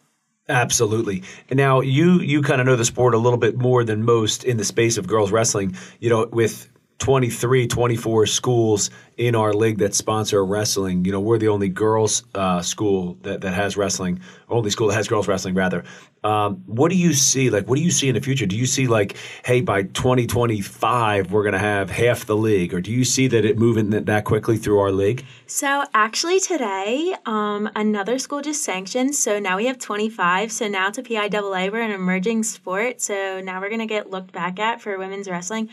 Absolutely. 0.48 1.24
Now 1.52 1.82
you 1.82 2.20
you 2.20 2.42
kind 2.42 2.60
of 2.60 2.68
know 2.68 2.76
the 2.76 2.86
sport 2.86 3.14
a 3.14 3.20
little 3.20 3.38
bit 3.38 3.58
more 3.58 3.84
than 3.84 4.04
most 4.04 4.44
in 4.44 4.58
the 4.58 4.66
space 4.66 4.98
of 4.98 5.08
girls 5.08 5.32
wrestling. 5.32 5.76
You 6.00 6.10
know, 6.10 6.28
with 6.32 6.68
23, 7.00 7.68
24 7.68 8.26
schools 8.26 8.90
in 9.18 9.36
our 9.36 9.54
league 9.54 9.80
that 9.80 9.96
sponsor 9.96 10.46
wrestling. 10.46 11.04
You 11.06 11.12
know, 11.12 11.20
we're 11.20 11.38
the 11.38 11.48
only 11.48 11.70
girls 11.70 12.24
uh, 12.36 12.62
school 12.62 13.18
that, 13.22 13.42
that 13.42 13.54
has 13.54 13.76
wrestling, 13.76 14.20
only 14.50 14.70
school 14.70 14.88
that 14.90 14.96
has 14.96 15.08
girls 15.08 15.28
wrestling, 15.28 15.56
rather. 15.56 15.84
Um, 16.24 16.58
what 16.66 16.90
do 16.90 16.98
you 16.98 17.14
see? 17.14 17.50
Like, 17.50 17.68
what 17.68 17.78
do 17.78 17.82
you 17.82 17.92
see 17.92 18.10
in 18.10 18.16
the 18.16 18.22
future? 18.22 18.46
Do 18.46 18.58
you 18.58 18.66
see, 18.66 18.88
like, 18.88 19.16
hey, 19.46 19.62
by 19.62 19.84
2025, 19.84 21.32
we're 21.32 21.44
going 21.44 21.54
to 21.54 21.60
have 21.60 21.90
half 21.90 22.26
the 22.26 22.36
league? 22.36 22.74
Or 22.74 22.82
do 22.82 22.92
you 22.92 23.06
see 23.06 23.28
that 23.28 23.46
it 23.46 23.58
moving 23.58 23.90
that 23.90 24.26
quickly 24.26 24.58
through 24.58 24.80
our 24.80 24.92
league? 24.92 25.26
So, 25.48 25.86
actually, 25.94 26.42
today, 26.42 27.16
um, 27.26 27.70
another 27.76 28.20
school 28.20 28.42
just 28.42 28.64
sanctioned. 28.64 29.16
So 29.16 29.40
now 29.40 29.56
we 29.58 29.68
have 29.68 29.80
25. 29.80 30.52
So 30.52 30.68
now 30.68 30.90
to 30.90 31.02
PIAA, 31.02 31.72
we're 31.72 31.82
an 31.82 31.92
emerging 31.92 32.44
sport. 32.44 33.00
So 33.00 33.40
now 33.42 33.62
we're 33.62 33.70
going 33.70 33.80
to 33.80 33.86
get 33.86 34.10
looked 34.10 34.34
back 34.34 34.60
at 34.60 34.82
for 34.82 34.98
women's 34.98 35.30
wrestling. 35.30 35.70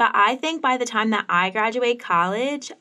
But 0.00 0.12
I 0.14 0.36
think 0.36 0.62
by 0.62 0.78
the 0.78 0.86
time 0.86 1.10
that 1.10 1.26
I 1.28 1.50
graduate 1.50 2.00
college, 2.00 2.72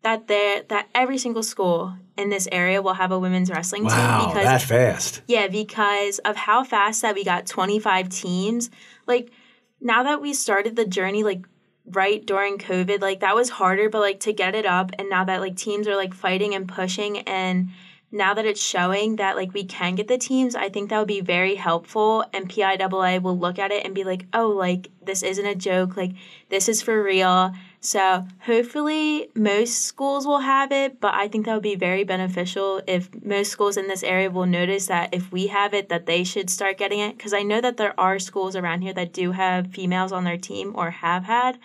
that 0.00 0.28
there 0.28 0.62
that 0.70 0.88
every 0.94 1.18
single 1.18 1.42
school 1.42 1.94
in 2.16 2.30
this 2.30 2.48
area 2.50 2.80
will 2.80 2.94
have 2.94 3.12
a 3.12 3.18
women's 3.18 3.50
wrestling 3.50 3.84
wow, 3.84 4.20
team 4.20 4.28
because 4.30 4.44
that 4.44 4.62
fast. 4.62 5.20
Yeah, 5.28 5.48
because 5.48 6.20
of 6.20 6.36
how 6.36 6.64
fast 6.64 7.02
that 7.02 7.14
we 7.14 7.22
got 7.22 7.44
25 7.44 8.08
teams. 8.08 8.70
Like 9.06 9.30
now 9.78 10.04
that 10.04 10.22
we 10.22 10.32
started 10.32 10.74
the 10.74 10.86
journey 10.86 11.22
like 11.22 11.44
right 11.84 12.24
during 12.24 12.56
COVID, 12.56 13.02
like 13.02 13.20
that 13.20 13.34
was 13.34 13.50
harder, 13.50 13.90
but 13.90 14.00
like 14.00 14.20
to 14.20 14.32
get 14.32 14.54
it 14.54 14.64
up 14.64 14.90
and 14.98 15.10
now 15.10 15.22
that 15.24 15.42
like 15.42 15.56
teams 15.56 15.86
are 15.86 15.96
like 15.96 16.14
fighting 16.14 16.54
and 16.54 16.66
pushing 16.66 17.18
and 17.28 17.68
now 18.14 18.32
that 18.32 18.46
it's 18.46 18.62
showing 18.62 19.16
that 19.16 19.34
like 19.34 19.52
we 19.52 19.64
can 19.64 19.96
get 19.96 20.06
the 20.06 20.16
teams, 20.16 20.54
I 20.54 20.68
think 20.68 20.88
that 20.88 20.98
would 20.98 21.08
be 21.08 21.20
very 21.20 21.56
helpful. 21.56 22.24
And 22.32 22.48
PIAA 22.48 23.20
will 23.20 23.36
look 23.36 23.58
at 23.58 23.72
it 23.72 23.84
and 23.84 23.92
be 23.94 24.04
like, 24.04 24.26
oh, 24.32 24.48
like 24.48 24.88
this 25.02 25.24
isn't 25.24 25.44
a 25.44 25.56
joke, 25.56 25.96
like 25.96 26.12
this 26.48 26.68
is 26.68 26.80
for 26.80 27.02
real. 27.02 27.52
So 27.80 28.24
hopefully 28.40 29.28
most 29.34 29.82
schools 29.82 30.26
will 30.26 30.38
have 30.38 30.70
it, 30.70 31.00
but 31.00 31.12
I 31.12 31.26
think 31.26 31.44
that 31.44 31.54
would 31.54 31.62
be 31.64 31.74
very 31.74 32.04
beneficial 32.04 32.80
if 32.86 33.10
most 33.24 33.50
schools 33.50 33.76
in 33.76 33.88
this 33.88 34.04
area 34.04 34.30
will 34.30 34.46
notice 34.46 34.86
that 34.86 35.12
if 35.12 35.32
we 35.32 35.48
have 35.48 35.74
it, 35.74 35.88
that 35.88 36.06
they 36.06 36.22
should 36.22 36.48
start 36.48 36.78
getting 36.78 37.00
it. 37.00 37.16
Because 37.16 37.34
I 37.34 37.42
know 37.42 37.60
that 37.60 37.76
there 37.76 37.98
are 37.98 38.20
schools 38.20 38.54
around 38.54 38.82
here 38.82 38.94
that 38.94 39.12
do 39.12 39.32
have 39.32 39.72
females 39.72 40.12
on 40.12 40.22
their 40.22 40.38
team 40.38 40.72
or 40.76 40.90
have 40.92 41.24
had, 41.24 41.58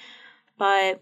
but 0.58 1.00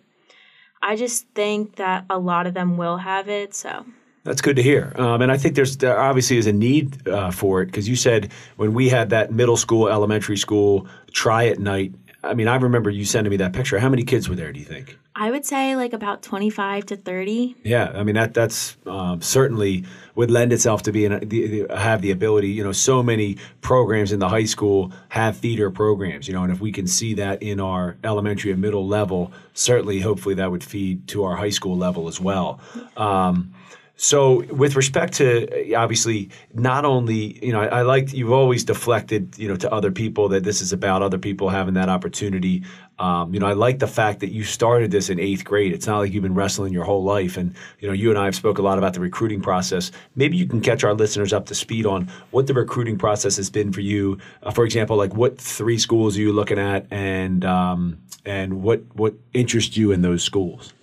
I 0.81 0.97
just 0.97 1.27
think 1.29 1.77
that 1.77 2.05
a 2.09 2.19
lot 2.19 2.45
of 2.47 2.53
them 2.53 2.75
will 2.75 2.97
have 2.97 3.29
it. 3.29 3.55
So 3.55 3.85
that's 4.27 4.41
good 4.41 4.57
to 4.57 4.63
hear. 4.63 4.91
Um, 4.97 5.21
and 5.21 5.31
I 5.31 5.37
think 5.37 5.55
there's 5.55 5.77
there 5.77 5.97
obviously 5.97 6.37
is 6.37 6.47
a 6.47 6.53
need 6.53 7.07
uh, 7.07 7.31
for 7.31 7.61
it 7.61 7.67
because 7.67 7.87
you 7.87 7.95
said 7.95 8.31
when 8.57 8.73
we 8.73 8.89
had 8.89 9.11
that 9.11 9.31
middle 9.31 9.55
school, 9.55 9.87
elementary 9.87 10.37
school 10.37 10.85
try 11.11 11.47
at 11.47 11.59
night. 11.59 11.93
I 12.23 12.33
mean, 12.33 12.49
I 12.49 12.57
remember 12.57 12.89
you 12.89 13.05
sending 13.05 13.31
me 13.31 13.37
that 13.37 13.53
picture. 13.53 13.79
How 13.79 13.87
many 13.87 14.03
kids 14.03 14.27
were 14.27 14.35
there? 14.35 14.51
Do 14.51 14.59
you 14.59 14.65
think? 14.65 14.97
I 15.15 15.31
would 15.31 15.45
say 15.45 15.77
like 15.77 15.93
about 15.93 16.23
twenty 16.23 16.49
five 16.49 16.85
to 16.87 16.97
thirty. 16.97 17.55
Yeah, 17.63 17.93
I 17.95 18.03
mean 18.03 18.15
that 18.15 18.33
that's 18.33 18.75
um, 18.85 19.21
certainly 19.21 19.85
would 20.15 20.29
lend 20.29 20.51
itself 20.51 20.83
to 20.83 20.91
be 20.91 21.07
the, 21.07 21.19
the, 21.19 21.67
have 21.75 22.01
the 22.01 22.11
ability. 22.11 22.49
You 22.49 22.65
know, 22.65 22.73
so 22.73 23.01
many 23.01 23.37
programs 23.61 24.11
in 24.11 24.19
the 24.19 24.27
high 24.27 24.45
school 24.45 24.91
have 25.07 25.37
theater 25.37 25.71
programs. 25.71 26.27
You 26.27 26.33
know, 26.33 26.43
and 26.43 26.51
if 26.51 26.59
we 26.59 26.73
can 26.73 26.85
see 26.85 27.13
that 27.13 27.41
in 27.41 27.61
our 27.61 27.95
elementary 28.03 28.51
and 28.51 28.59
middle 28.59 28.85
level, 28.85 29.31
certainly, 29.53 30.01
hopefully, 30.01 30.35
that 30.35 30.51
would 30.51 30.65
feed 30.65 31.07
to 31.07 31.23
our 31.23 31.37
high 31.37 31.49
school 31.51 31.77
level 31.77 32.09
as 32.09 32.19
well. 32.19 32.59
Um, 32.97 33.53
So, 33.99 34.43
with 34.53 34.75
respect 34.75 35.13
to 35.13 35.73
obviously, 35.73 36.29
not 36.53 36.85
only 36.85 37.43
you 37.43 37.51
know, 37.51 37.61
I, 37.61 37.79
I 37.79 37.81
like 37.81 38.13
you've 38.13 38.31
always 38.31 38.63
deflected 38.63 39.35
you 39.39 39.47
know 39.47 39.55
to 39.55 39.73
other 39.73 39.91
people 39.91 40.29
that 40.29 40.43
this 40.43 40.61
is 40.61 40.71
about 40.71 41.01
other 41.01 41.17
people 41.17 41.49
having 41.49 41.73
that 41.73 41.89
opportunity. 41.89 42.63
Um, 42.99 43.33
you 43.33 43.39
know, 43.39 43.47
I 43.47 43.53
like 43.53 43.79
the 43.79 43.87
fact 43.87 44.19
that 44.19 44.31
you 44.31 44.43
started 44.43 44.91
this 44.91 45.09
in 45.09 45.19
eighth 45.19 45.43
grade. 45.43 45.73
It's 45.73 45.87
not 45.87 45.97
like 45.97 46.13
you've 46.13 46.21
been 46.21 46.35
wrestling 46.35 46.73
your 46.73 46.83
whole 46.83 47.03
life. 47.03 47.37
And 47.37 47.55
you 47.79 47.87
know, 47.87 47.93
you 47.93 48.11
and 48.11 48.19
I 48.19 48.25
have 48.25 48.35
spoke 48.35 48.59
a 48.59 48.61
lot 48.61 48.77
about 48.77 48.93
the 48.93 48.99
recruiting 48.99 49.41
process. 49.41 49.91
Maybe 50.15 50.37
you 50.37 50.45
can 50.45 50.61
catch 50.61 50.83
our 50.83 50.93
listeners 50.93 51.33
up 51.33 51.47
to 51.47 51.55
speed 51.55 51.87
on 51.87 52.07
what 52.29 52.45
the 52.45 52.53
recruiting 52.53 52.99
process 52.99 53.35
has 53.37 53.49
been 53.49 53.73
for 53.73 53.81
you. 53.81 54.19
Uh, 54.43 54.51
for 54.51 54.63
example, 54.63 54.95
like 54.95 55.15
what 55.15 55.39
three 55.39 55.79
schools 55.79 56.15
are 56.17 56.21
you 56.21 56.33
looking 56.33 56.59
at, 56.59 56.85
and 56.91 57.43
um, 57.43 57.99
and 58.25 58.61
what 58.61 58.83
what 58.93 59.15
interests 59.33 59.75
you 59.75 59.91
in 59.91 60.03
those 60.03 60.23
schools? 60.23 60.75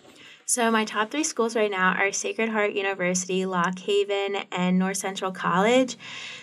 So 0.55 0.71
my 0.71 0.85
top 0.85 1.11
three 1.11 1.25
schools 1.25 1.57
right 1.57 1.69
now 1.69 1.95
are 1.95 2.13
Sacred 2.13 2.49
Heart 2.49 2.75
University, 2.75 3.45
Lock 3.45 3.77
Haven, 3.81 4.37
and 4.53 4.79
North 4.79 4.99
Central 4.99 5.33
College. 5.33 5.97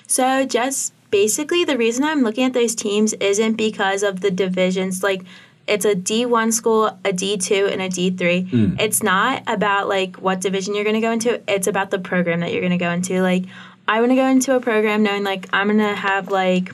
So 0.06 0.46
just 0.46 0.94
basically 1.12 1.64
the 1.64 1.78
reason 1.78 2.04
I'm 2.04 2.22
looking 2.22 2.44
at 2.44 2.52
those 2.52 2.76
teams 2.76 3.14
isn't 3.14 3.54
because 3.54 4.04
of 4.04 4.20
the 4.20 4.30
divisions. 4.30 5.02
Like 5.02 5.22
it's 5.66 5.86
a 5.86 5.96
D1 5.96 6.52
school, 6.52 6.88
a 6.88 7.14
D2, 7.14 7.72
and 7.72 7.82
a 7.82 7.88
D3. 7.88 8.50
Mm. 8.50 8.82
It's 8.82 9.02
not 9.02 9.44
about 9.48 9.88
like 9.88 10.18
what 10.18 10.42
division 10.42 10.76
you're 10.76 10.84
going 10.84 10.96
to 10.96 11.00
go 11.00 11.14
into. 11.14 11.42
It's 11.48 11.68
about 11.68 11.90
the 11.90 12.00
program 12.00 12.42
that 12.42 12.52
you're 12.52 12.60
going 12.60 12.72
to 12.72 12.78
go 12.78 12.92
into. 12.92 13.22
Like 13.22 13.46
I 13.88 14.02
want 14.02 14.12
to 14.12 14.18
go 14.18 14.28
into 14.28 14.54
a 14.58 14.60
program 14.60 15.04
knowing 15.04 15.24
like 15.24 15.48
I'm 15.54 15.68
going 15.68 15.80
to 15.80 15.96
have 15.96 16.30
like 16.30 16.74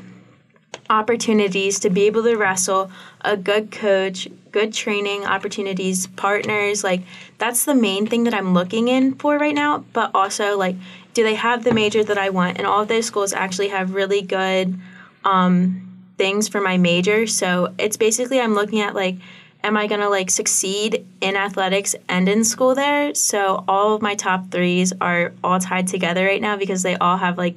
opportunities 0.90 1.80
to 1.80 1.90
be 1.90 2.04
able 2.04 2.24
to 2.24 2.36
wrestle, 2.36 2.92
a 3.22 3.36
good 3.36 3.72
coach, 3.72 4.28
good 4.52 4.74
training 4.74 5.26
opportunities, 5.26 6.08
partners. 6.08 6.84
Like 6.84 7.02
that's 7.38 7.66
the 7.66 7.76
main 7.76 8.08
thing 8.08 8.24
that 8.24 8.34
I'm 8.34 8.54
looking 8.54 8.88
in 8.88 9.16
for 9.16 9.38
right 9.38 9.56
now. 9.56 9.86
But 9.94 10.12
also 10.14 10.58
like, 10.58 10.76
do 11.14 11.24
they 11.24 11.36
have 11.36 11.64
the 11.64 11.74
major 11.74 12.04
that 12.04 12.18
I 12.18 12.30
want? 12.30 12.58
And 12.58 12.68
all 12.68 12.82
of 12.82 12.88
those 12.88 13.06
schools 13.06 13.34
actually 13.34 13.70
have 13.70 13.94
really 13.94 14.22
good 14.22 14.80
um, 15.26 15.88
things 16.18 16.48
for 16.48 16.62
my 16.62 16.78
major. 16.78 17.28
So 17.28 17.74
it's 17.78 17.98
basically 17.98 18.40
I'm 18.40 18.54
looking 18.54 18.82
at 18.82 18.96
like, 18.96 19.16
am 19.64 19.76
I 19.76 19.88
gonna 19.88 20.10
like 20.10 20.30
succeed 20.30 21.06
in 21.22 21.36
athletics 21.36 21.96
and 22.08 22.30
in 22.30 22.44
school 22.44 22.76
there? 22.76 23.14
So 23.16 23.64
all 23.68 23.96
of 23.96 24.02
my 24.02 24.16
top 24.16 24.52
threes 24.52 24.94
are 25.02 25.34
all 25.44 25.60
tied 25.60 25.88
together 25.88 26.26
right 26.26 26.42
now 26.42 26.56
because 26.56 26.84
they 26.84 26.96
all 26.96 27.18
have 27.18 27.38
like 27.38 27.56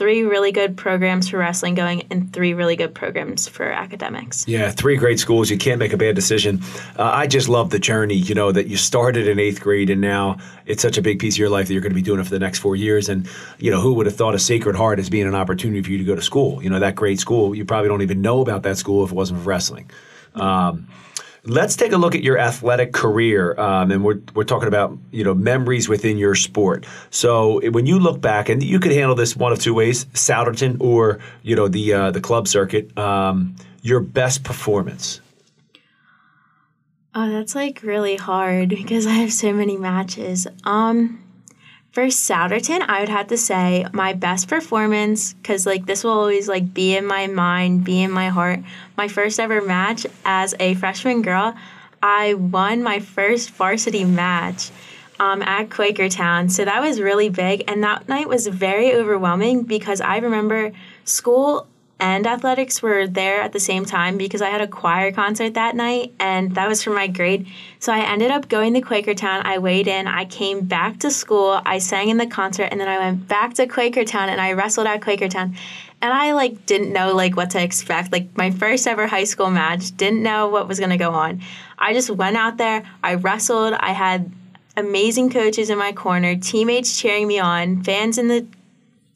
three 0.00 0.22
really 0.22 0.50
good 0.50 0.78
programs 0.78 1.28
for 1.28 1.36
wrestling 1.36 1.74
going 1.74 2.06
and 2.10 2.32
three 2.32 2.54
really 2.54 2.74
good 2.74 2.94
programs 2.94 3.46
for 3.46 3.70
academics. 3.70 4.48
Yeah, 4.48 4.70
three 4.70 4.96
great 4.96 5.20
schools. 5.20 5.50
You 5.50 5.58
can't 5.58 5.78
make 5.78 5.92
a 5.92 5.98
bad 5.98 6.14
decision. 6.14 6.62
Uh, 6.98 7.02
I 7.02 7.26
just 7.26 7.50
love 7.50 7.68
the 7.68 7.78
journey, 7.78 8.14
you 8.14 8.34
know, 8.34 8.50
that 8.50 8.66
you 8.66 8.78
started 8.78 9.28
in 9.28 9.38
eighth 9.38 9.60
grade 9.60 9.90
and 9.90 10.00
now 10.00 10.38
it's 10.64 10.80
such 10.80 10.96
a 10.96 11.02
big 11.02 11.18
piece 11.18 11.34
of 11.34 11.38
your 11.38 11.50
life 11.50 11.66
that 11.66 11.74
you're 11.74 11.82
going 11.82 11.92
to 11.92 11.94
be 11.94 12.00
doing 12.00 12.18
it 12.18 12.24
for 12.24 12.30
the 12.30 12.38
next 12.38 12.60
four 12.60 12.76
years. 12.76 13.10
And, 13.10 13.28
you 13.58 13.70
know, 13.70 13.78
who 13.78 13.92
would 13.92 14.06
have 14.06 14.16
thought 14.16 14.32
of 14.32 14.40
Sacred 14.40 14.74
Heart 14.74 15.00
as 15.00 15.10
being 15.10 15.26
an 15.26 15.34
opportunity 15.34 15.82
for 15.82 15.90
you 15.90 15.98
to 15.98 16.04
go 16.04 16.14
to 16.14 16.22
school? 16.22 16.62
You 16.62 16.70
know, 16.70 16.78
that 16.78 16.94
great 16.94 17.20
school. 17.20 17.54
You 17.54 17.66
probably 17.66 17.90
don't 17.90 18.00
even 18.00 18.22
know 18.22 18.40
about 18.40 18.62
that 18.62 18.78
school 18.78 19.04
if 19.04 19.10
it 19.10 19.14
wasn't 19.14 19.42
for 19.42 19.50
wrestling. 19.50 19.90
Um, 20.34 20.88
Let's 21.44 21.74
take 21.74 21.92
a 21.92 21.96
look 21.96 22.14
at 22.14 22.22
your 22.22 22.38
athletic 22.38 22.92
career, 22.92 23.58
um, 23.58 23.90
and 23.90 24.04
we're, 24.04 24.20
we're 24.34 24.44
talking 24.44 24.68
about 24.68 24.96
you 25.10 25.24
know 25.24 25.34
memories 25.34 25.88
within 25.88 26.18
your 26.18 26.34
sport. 26.34 26.86
So 27.10 27.60
when 27.70 27.86
you 27.86 27.98
look 27.98 28.20
back, 28.20 28.48
and 28.48 28.62
you 28.62 28.78
could 28.78 28.92
handle 28.92 29.14
this 29.14 29.34
one 29.36 29.52
of 29.52 29.58
two 29.58 29.72
ways: 29.72 30.04
Souderton 30.06 30.76
or 30.80 31.18
you 31.42 31.56
know 31.56 31.68
the 31.68 31.92
uh, 31.92 32.10
the 32.10 32.20
club 32.20 32.46
circuit. 32.46 32.96
Um, 32.98 33.56
your 33.82 34.00
best 34.00 34.44
performance. 34.44 35.20
Oh, 37.14 37.28
that's 37.28 37.54
like 37.54 37.82
really 37.82 38.16
hard 38.16 38.68
because 38.68 39.06
I 39.06 39.12
have 39.12 39.32
so 39.32 39.52
many 39.52 39.76
matches. 39.76 40.46
Um, 40.64 41.22
for 41.92 42.04
Souderton, 42.06 42.82
I 42.86 43.00
would 43.00 43.08
have 43.08 43.28
to 43.28 43.36
say 43.36 43.84
my 43.92 44.12
best 44.12 44.48
performance, 44.48 45.34
because 45.34 45.66
like 45.66 45.86
this 45.86 46.04
will 46.04 46.12
always 46.12 46.48
like 46.48 46.72
be 46.72 46.96
in 46.96 47.04
my 47.04 47.26
mind, 47.26 47.84
be 47.84 48.02
in 48.02 48.12
my 48.12 48.28
heart. 48.28 48.60
My 48.96 49.08
first 49.08 49.40
ever 49.40 49.60
match 49.60 50.06
as 50.24 50.54
a 50.60 50.74
freshman 50.74 51.22
girl, 51.22 51.54
I 52.02 52.34
won 52.34 52.82
my 52.82 53.00
first 53.00 53.50
varsity 53.50 54.04
match 54.04 54.70
um, 55.18 55.42
at 55.42 55.68
Quakertown. 55.68 56.50
So 56.50 56.64
that 56.64 56.80
was 56.80 57.00
really 57.00 57.28
big. 57.28 57.64
And 57.68 57.82
that 57.82 58.08
night 58.08 58.28
was 58.28 58.46
very 58.46 58.94
overwhelming 58.94 59.64
because 59.64 60.00
I 60.00 60.18
remember 60.18 60.72
school 61.04 61.66
and 62.00 62.26
athletics 62.26 62.80
were 62.80 63.06
there 63.06 63.42
at 63.42 63.52
the 63.52 63.60
same 63.60 63.84
time 63.84 64.16
because 64.16 64.40
I 64.40 64.48
had 64.48 64.62
a 64.62 64.66
choir 64.66 65.12
concert 65.12 65.54
that 65.54 65.76
night 65.76 66.14
and 66.18 66.54
that 66.54 66.66
was 66.66 66.82
for 66.82 66.90
my 66.90 67.06
grade. 67.06 67.46
So 67.78 67.92
I 67.92 68.00
ended 68.00 68.30
up 68.30 68.48
going 68.48 68.72
to 68.74 68.80
Quakertown. 68.80 69.44
I 69.44 69.58
weighed 69.58 69.86
in, 69.86 70.06
I 70.06 70.24
came 70.24 70.62
back 70.62 70.98
to 71.00 71.10
school, 71.10 71.60
I 71.66 71.78
sang 71.78 72.08
in 72.08 72.16
the 72.16 72.26
concert, 72.26 72.68
and 72.70 72.80
then 72.80 72.88
I 72.88 72.98
went 72.98 73.28
back 73.28 73.54
to 73.54 73.66
Quakertown 73.66 74.28
and 74.28 74.40
I 74.40 74.52
wrestled 74.52 74.86
at 74.86 75.02
Quakertown. 75.02 75.56
And 76.02 76.12
I 76.12 76.32
like 76.32 76.64
didn't 76.64 76.92
know 76.92 77.14
like 77.14 77.36
what 77.36 77.50
to 77.50 77.62
expect. 77.62 78.12
Like 78.12 78.34
my 78.34 78.50
first 78.50 78.86
ever 78.86 79.06
high 79.06 79.24
school 79.24 79.50
match, 79.50 79.94
didn't 79.96 80.22
know 80.22 80.48
what 80.48 80.66
was 80.66 80.80
gonna 80.80 80.96
go 80.96 81.10
on. 81.10 81.42
I 81.78 81.92
just 81.92 82.08
went 82.08 82.36
out 82.36 82.56
there, 82.56 82.82
I 83.04 83.14
wrestled, 83.14 83.74
I 83.74 83.92
had 83.92 84.32
amazing 84.74 85.30
coaches 85.30 85.68
in 85.68 85.76
my 85.76 85.92
corner, 85.92 86.34
teammates 86.36 86.98
cheering 86.98 87.28
me 87.28 87.38
on, 87.38 87.82
fans 87.82 88.16
in 88.16 88.28
the 88.28 88.46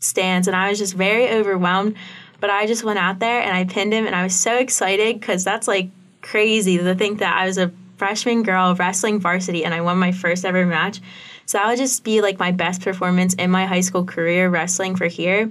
stands, 0.00 0.46
and 0.46 0.54
I 0.54 0.68
was 0.68 0.78
just 0.78 0.94
very 0.94 1.30
overwhelmed 1.30 1.96
but 2.44 2.50
I 2.50 2.66
just 2.66 2.84
went 2.84 2.98
out 2.98 3.20
there 3.20 3.40
and 3.40 3.56
I 3.56 3.64
pinned 3.64 3.94
him, 3.94 4.04
and 4.04 4.14
I 4.14 4.22
was 4.22 4.34
so 4.34 4.58
excited 4.58 5.18
because 5.18 5.44
that's 5.44 5.66
like 5.66 5.88
crazy 6.20 6.76
to 6.76 6.94
think 6.94 7.20
that 7.20 7.34
I 7.34 7.46
was 7.46 7.56
a 7.56 7.72
freshman 7.96 8.42
girl 8.42 8.74
wrestling 8.74 9.18
varsity 9.18 9.64
and 9.64 9.72
I 9.72 9.80
won 9.80 9.96
my 9.96 10.12
first 10.12 10.44
ever 10.44 10.66
match. 10.66 11.00
So 11.46 11.56
that 11.56 11.66
would 11.66 11.78
just 11.78 12.04
be 12.04 12.20
like 12.20 12.38
my 12.38 12.50
best 12.52 12.82
performance 12.82 13.32
in 13.32 13.50
my 13.50 13.64
high 13.64 13.80
school 13.80 14.04
career 14.04 14.50
wrestling 14.50 14.94
for 14.94 15.06
here. 15.06 15.50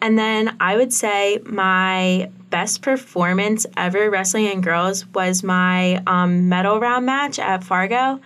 And 0.00 0.18
then 0.18 0.56
I 0.58 0.78
would 0.78 0.90
say 0.90 1.38
my 1.44 2.30
best 2.48 2.80
performance 2.80 3.66
ever 3.76 4.08
wrestling 4.08 4.46
in 4.46 4.62
girls 4.62 5.06
was 5.08 5.42
my 5.42 6.02
um, 6.06 6.48
medal 6.48 6.80
round 6.80 7.04
match 7.04 7.38
at 7.38 7.62
Fargo. 7.62 8.22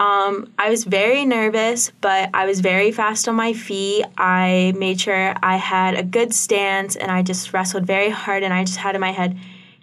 Um, 0.00 0.52
I 0.58 0.70
was 0.70 0.84
very 0.84 1.24
nervous, 1.24 1.90
but 2.00 2.30
I 2.32 2.46
was 2.46 2.60
very 2.60 2.92
fast 2.92 3.28
on 3.28 3.34
my 3.34 3.52
feet. 3.52 4.04
I 4.16 4.72
made 4.76 5.00
sure 5.00 5.34
I 5.42 5.56
had 5.56 5.94
a 5.94 6.04
good 6.04 6.32
stance 6.32 6.94
and 6.94 7.10
I 7.10 7.22
just 7.22 7.52
wrestled 7.52 7.84
very 7.84 8.10
hard. 8.10 8.44
And 8.44 8.54
I 8.54 8.64
just 8.64 8.78
had 8.78 8.94
in 8.94 9.00
my 9.00 9.10
head, 9.10 9.36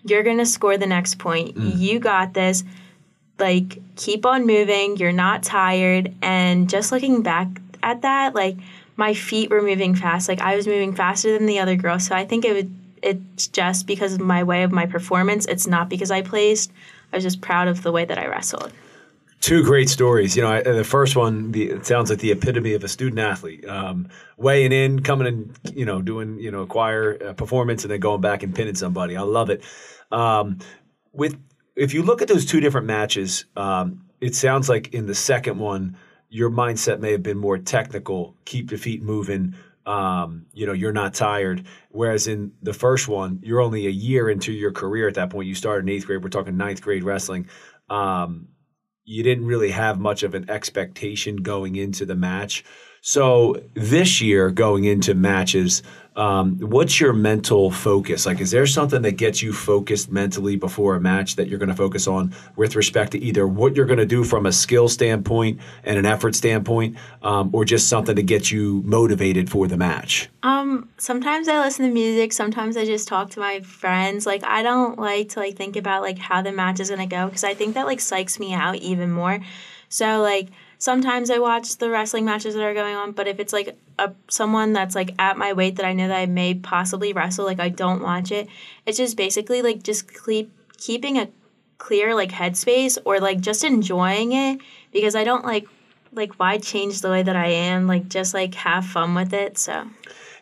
you're 0.04 0.24
going 0.24 0.38
to 0.38 0.46
score 0.46 0.78
the 0.78 0.88
next 0.88 1.18
point. 1.18 1.56
Mm. 1.56 1.78
You 1.78 2.00
got 2.00 2.34
this. 2.34 2.64
Like, 3.40 3.80
keep 3.98 4.26
on 4.26 4.46
moving. 4.46 4.96
You're 4.96 5.12
not 5.12 5.44
tired. 5.44 6.14
And 6.22 6.70
just 6.70 6.94
looking 6.94 7.22
back 7.22 7.48
at 7.84 8.04
that, 8.04 8.34
like, 8.34 8.56
my 8.96 9.14
feet 9.14 9.50
were 9.50 9.62
moving 9.62 9.96
fast. 9.96 10.30
Like, 10.30 10.40
I 10.40 10.56
was 10.56 10.66
moving 10.66 10.96
faster 10.96 11.38
than 11.38 11.46
the 11.46 11.60
other 11.60 11.76
girls. 11.76 12.08
So 12.08 12.16
I 12.16 12.24
think 12.24 12.46
it 12.46 12.54
would, 12.54 12.74
it's 13.02 13.48
just 13.48 13.86
because 13.86 14.14
of 14.14 14.22
my 14.22 14.44
way 14.44 14.64
of 14.64 14.72
my 14.72 14.86
performance. 14.86 15.46
It's 15.46 15.68
not 15.68 15.90
because 15.90 16.10
I 16.10 16.22
placed. 16.22 16.72
I 17.12 17.18
was 17.18 17.24
just 17.26 17.42
proud 17.42 17.68
of 17.68 17.84
the 17.84 17.92
way 17.92 18.06
that 18.06 18.18
I 18.18 18.28
wrestled. 18.28 18.72
Two 19.46 19.62
great 19.62 19.90
stories. 19.90 20.36
You 20.36 20.42
know, 20.42 20.60
the 20.64 20.84
first 20.84 21.16
one 21.16 21.52
the, 21.52 21.70
it 21.70 21.86
sounds 21.86 22.10
like 22.10 22.18
the 22.18 22.32
epitome 22.32 22.74
of 22.74 22.84
a 22.84 22.88
student 22.88 23.20
athlete, 23.20 23.64
um, 23.68 24.10
weighing 24.38 24.72
in, 24.72 25.04
coming 25.04 25.28
and 25.28 25.60
you 25.72 25.86
know 25.86 26.02
doing 26.02 26.40
you 26.40 26.50
know 26.50 26.64
a 26.64 26.66
choir 26.66 27.20
uh, 27.24 27.34
performance, 27.34 27.84
and 27.84 27.92
then 27.92 28.00
going 28.00 28.22
back 28.22 28.42
and 28.42 28.56
pinning 28.56 28.74
somebody. 28.74 29.16
I 29.16 29.22
love 29.22 29.52
it. 29.52 29.62
Um, 30.12 30.58
with 31.14 31.38
if 31.76 31.94
you 31.94 32.02
look 32.02 32.24
at 32.24 32.28
those 32.28 32.44
two 32.44 32.60
different 32.60 32.88
matches, 32.88 33.46
um, 33.56 34.08
it 34.20 34.34
sounds 34.34 34.68
like 34.68 34.96
in 34.96 35.06
the 35.06 35.14
second 35.14 35.60
one, 35.60 35.96
your 36.28 36.50
mindset 36.50 37.00
may 37.00 37.12
have 37.12 37.22
been 37.22 37.38
more 37.38 37.60
technical, 37.60 38.36
keep 38.46 38.72
the 38.72 38.78
feet 38.78 39.04
moving. 39.04 39.54
Um, 39.86 40.48
you 40.54 40.66
know, 40.66 40.74
you're 40.74 40.92
not 40.92 41.14
tired. 41.14 41.68
Whereas 41.92 42.28
in 42.28 42.54
the 42.64 42.74
first 42.74 43.08
one, 43.08 43.42
you're 43.44 43.62
only 43.62 43.86
a 43.86 43.92
year 43.92 44.28
into 44.28 44.52
your 44.52 44.72
career 44.72 45.08
at 45.08 45.14
that 45.14 45.30
point. 45.30 45.48
You 45.48 45.54
started 45.54 45.88
in 45.88 45.90
eighth 45.96 46.08
grade. 46.08 46.24
We're 46.24 46.30
talking 46.30 46.58
ninth 46.58 46.82
grade 46.82 47.04
wrestling. 47.04 47.48
Um, 47.92 48.48
you 49.06 49.24
didn't 49.24 49.46
really 49.46 49.72
have 49.72 50.00
much 50.00 50.24
of 50.24 50.34
an 50.34 50.50
expectation 50.50 51.38
going 51.38 51.76
into 51.76 52.06
the 52.06 52.16
match. 52.16 52.66
So 53.02 53.62
this 53.76 54.20
year, 54.20 54.50
going 54.50 54.86
into 54.86 55.14
matches, 55.14 55.84
um, 56.16 56.58
what's 56.60 57.00
your 57.00 57.12
mental 57.12 57.72
focus? 57.72 58.26
Like, 58.26 58.40
is 58.40 58.52
there 58.52 58.66
something 58.66 59.02
that 59.02 59.18
gets 59.18 59.42
you 59.42 59.52
focused 59.52 60.12
mentally 60.12 60.56
before 60.56 60.96
a 60.96 61.02
match 61.02 61.36
that 61.36 61.48
you're 61.48 61.60
going 61.60 61.70
to 61.70 61.76
focus 61.76 62.08
on 62.08 62.34
with 62.56 62.76
respect 62.76 63.12
to 63.12 63.20
either 63.20 63.46
what 63.46 63.76
you're 63.76 63.86
going 63.86 64.00
to 64.00 64.06
do 64.06 64.24
from 64.24 64.46
a 64.46 64.52
skill 64.52 64.88
standpoint 64.88 65.60
and 65.84 65.98
an 65.98 66.06
effort 66.06 66.36
standpoint, 66.36 66.96
um, 67.22 67.50
or 67.54 67.66
just 67.66 67.90
something 67.90 68.16
to 68.16 68.24
get 68.24 68.50
you 68.50 68.82
motivated 68.86 69.50
for 69.50 69.68
the 69.68 69.78
match? 69.78 70.30
Um, 70.44 70.90
sometimes 70.98 71.50
I 71.50 71.60
listen 71.60 71.86
to 71.86 71.92
music. 71.92 72.32
Sometimes 72.32 72.78
I 72.78 72.86
just 72.86 73.08
talk 73.08 73.32
to 73.32 73.40
my 73.40 73.60
friends. 73.62 74.26
Like, 74.26 74.44
I 74.46 74.64
don't 74.64 74.98
like 74.98 75.30
to 75.30 75.40
like 75.40 75.58
think 75.58 75.76
about 75.76 76.02
like 76.02 76.18
how 76.18 76.42
the 76.42 76.54
match 76.54 76.80
is 76.80 76.90
going 76.90 77.08
to 77.08 77.14
go 77.14 77.26
because 77.26 77.44
I 77.44 77.54
think 77.54 77.74
that 77.74 77.86
like 77.86 78.00
psychs 78.00 78.40
me 78.40 78.54
out 78.54 78.76
even 78.78 79.12
more. 79.12 79.42
So 79.90 80.22
like 80.22 80.50
sometimes 80.86 81.32
I 81.32 81.40
watch 81.40 81.78
the 81.78 81.90
wrestling 81.90 82.26
matches 82.26 82.54
that 82.54 82.62
are 82.62 82.76
going 82.76 82.96
on, 82.96 83.12
but 83.12 83.28
if 83.28 83.40
it's 83.40 83.52
like 83.52 83.76
a 83.98 84.12
someone 84.30 84.72
that's 84.72 84.94
like 84.94 85.16
at 85.18 85.36
my 85.36 85.52
weight 85.52 85.78
that 85.78 85.86
I 85.86 85.94
know 85.94 86.08
that 86.08 86.16
I 86.16 86.28
may 86.28 86.54
possibly 86.54 87.12
wrestle, 87.12 87.44
like 87.44 87.60
I 87.60 87.70
don't 87.70 88.04
watch 88.04 88.32
it. 88.32 88.48
It's 88.86 88.98
just 88.98 89.18
basically 89.18 89.64
like 89.64 89.82
just 89.82 90.06
keep 90.24 90.52
keeping 90.78 91.18
a 91.18 91.28
clear 91.80 92.14
like 92.14 92.30
headspace 92.30 93.00
or 93.04 93.20
like 93.20 93.42
just 93.42 93.64
enjoying 93.64 94.34
it 94.34 94.60
because 94.94 95.16
I 95.16 95.24
don't 95.24 95.44
like 95.44 95.66
like 96.14 96.36
why 96.36 96.60
change 96.60 97.02
the 97.02 97.10
way 97.10 97.24
that 97.24 97.36
I 97.36 97.48
am? 97.48 97.88
Like 97.88 98.08
just 98.08 98.36
like 98.36 98.54
have 98.54 98.86
fun 98.86 99.16
with 99.16 99.34
it. 99.34 99.58
So 99.58 99.88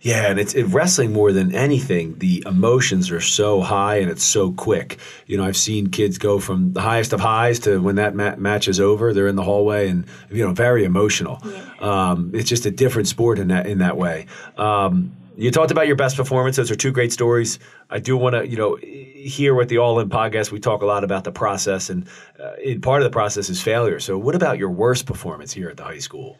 Yeah, 0.03 0.27
and 0.29 0.37
it's 0.37 0.53
it, 0.53 0.63
wrestling 0.63 1.13
more 1.13 1.31
than 1.31 1.55
anything. 1.55 2.19
The 2.19 2.43
emotions 2.45 3.09
are 3.09 3.21
so 3.21 3.61
high 3.61 3.95
and 3.95 4.11
it's 4.11 4.23
so 4.23 4.51
quick. 4.51 4.97
You 5.27 5.37
know, 5.37 5.45
I've 5.45 5.55
seen 5.55 5.91
kids 5.91 6.17
go 6.17 6.39
from 6.39 6.73
the 6.73 6.81
highest 6.81 7.13
of 7.13 7.21
highs 7.21 7.59
to 7.59 7.81
when 7.81 7.95
that 7.95 8.13
ma- 8.13 8.35
match 8.35 8.67
is 8.67 8.81
over, 8.81 9.13
they're 9.13 9.27
in 9.27 9.37
the 9.37 9.43
hallway 9.43 9.87
and 9.87 10.05
you 10.29 10.45
know 10.45 10.51
very 10.51 10.83
emotional. 10.83 11.41
Um, 11.79 12.31
it's 12.33 12.49
just 12.49 12.65
a 12.65 12.71
different 12.71 13.07
sport 13.07 13.39
in 13.39 13.47
that 13.47 13.65
in 13.65 13.77
that 13.77 13.95
way. 13.95 14.25
Um, 14.57 15.15
you 15.37 15.51
talked 15.51 15.71
about 15.71 15.87
your 15.87 15.95
best 15.95 16.17
performance; 16.17 16.57
those 16.57 16.69
are 16.69 16.75
two 16.75 16.91
great 16.91 17.13
stories. 17.13 17.57
I 17.89 17.99
do 17.99 18.17
want 18.17 18.35
to, 18.35 18.45
you 18.45 18.57
know, 18.57 18.75
here 18.75 19.55
with 19.55 19.69
the 19.69 19.77
All 19.77 19.99
In 20.01 20.09
podcast, 20.09 20.51
we 20.51 20.59
talk 20.59 20.81
a 20.81 20.85
lot 20.85 21.05
about 21.05 21.23
the 21.23 21.31
process, 21.31 21.89
and 21.89 22.07
uh, 22.41 22.55
in 22.61 22.81
part 22.81 23.01
of 23.01 23.05
the 23.05 23.13
process 23.13 23.49
is 23.49 23.61
failure. 23.61 24.01
So, 24.01 24.17
what 24.17 24.35
about 24.35 24.57
your 24.57 24.69
worst 24.69 25.05
performance 25.05 25.53
here 25.53 25.69
at 25.69 25.77
the 25.77 25.83
high 25.85 25.99
school? 25.99 26.39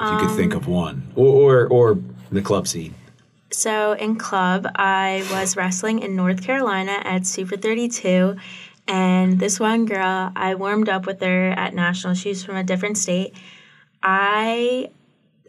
If 0.00 0.10
you 0.10 0.26
could 0.26 0.36
think 0.36 0.54
of 0.54 0.66
one, 0.66 1.12
or 1.14 1.68
or, 1.68 1.68
or 1.68 1.98
the 2.32 2.42
club 2.42 2.66
scene. 2.66 2.94
So 3.50 3.92
in 3.92 4.16
club, 4.16 4.66
I 4.76 5.26
was 5.30 5.56
wrestling 5.56 6.00
in 6.00 6.16
North 6.16 6.42
Carolina 6.42 7.00
at 7.04 7.26
Super 7.26 7.56
32. 7.56 8.36
And 8.88 9.38
this 9.38 9.60
one 9.60 9.84
girl, 9.86 10.32
I 10.34 10.54
warmed 10.54 10.88
up 10.88 11.06
with 11.06 11.20
her 11.20 11.50
at 11.50 11.74
national. 11.74 12.14
She's 12.14 12.42
from 12.42 12.56
a 12.56 12.64
different 12.64 12.98
state. 12.98 13.34
I 14.02 14.90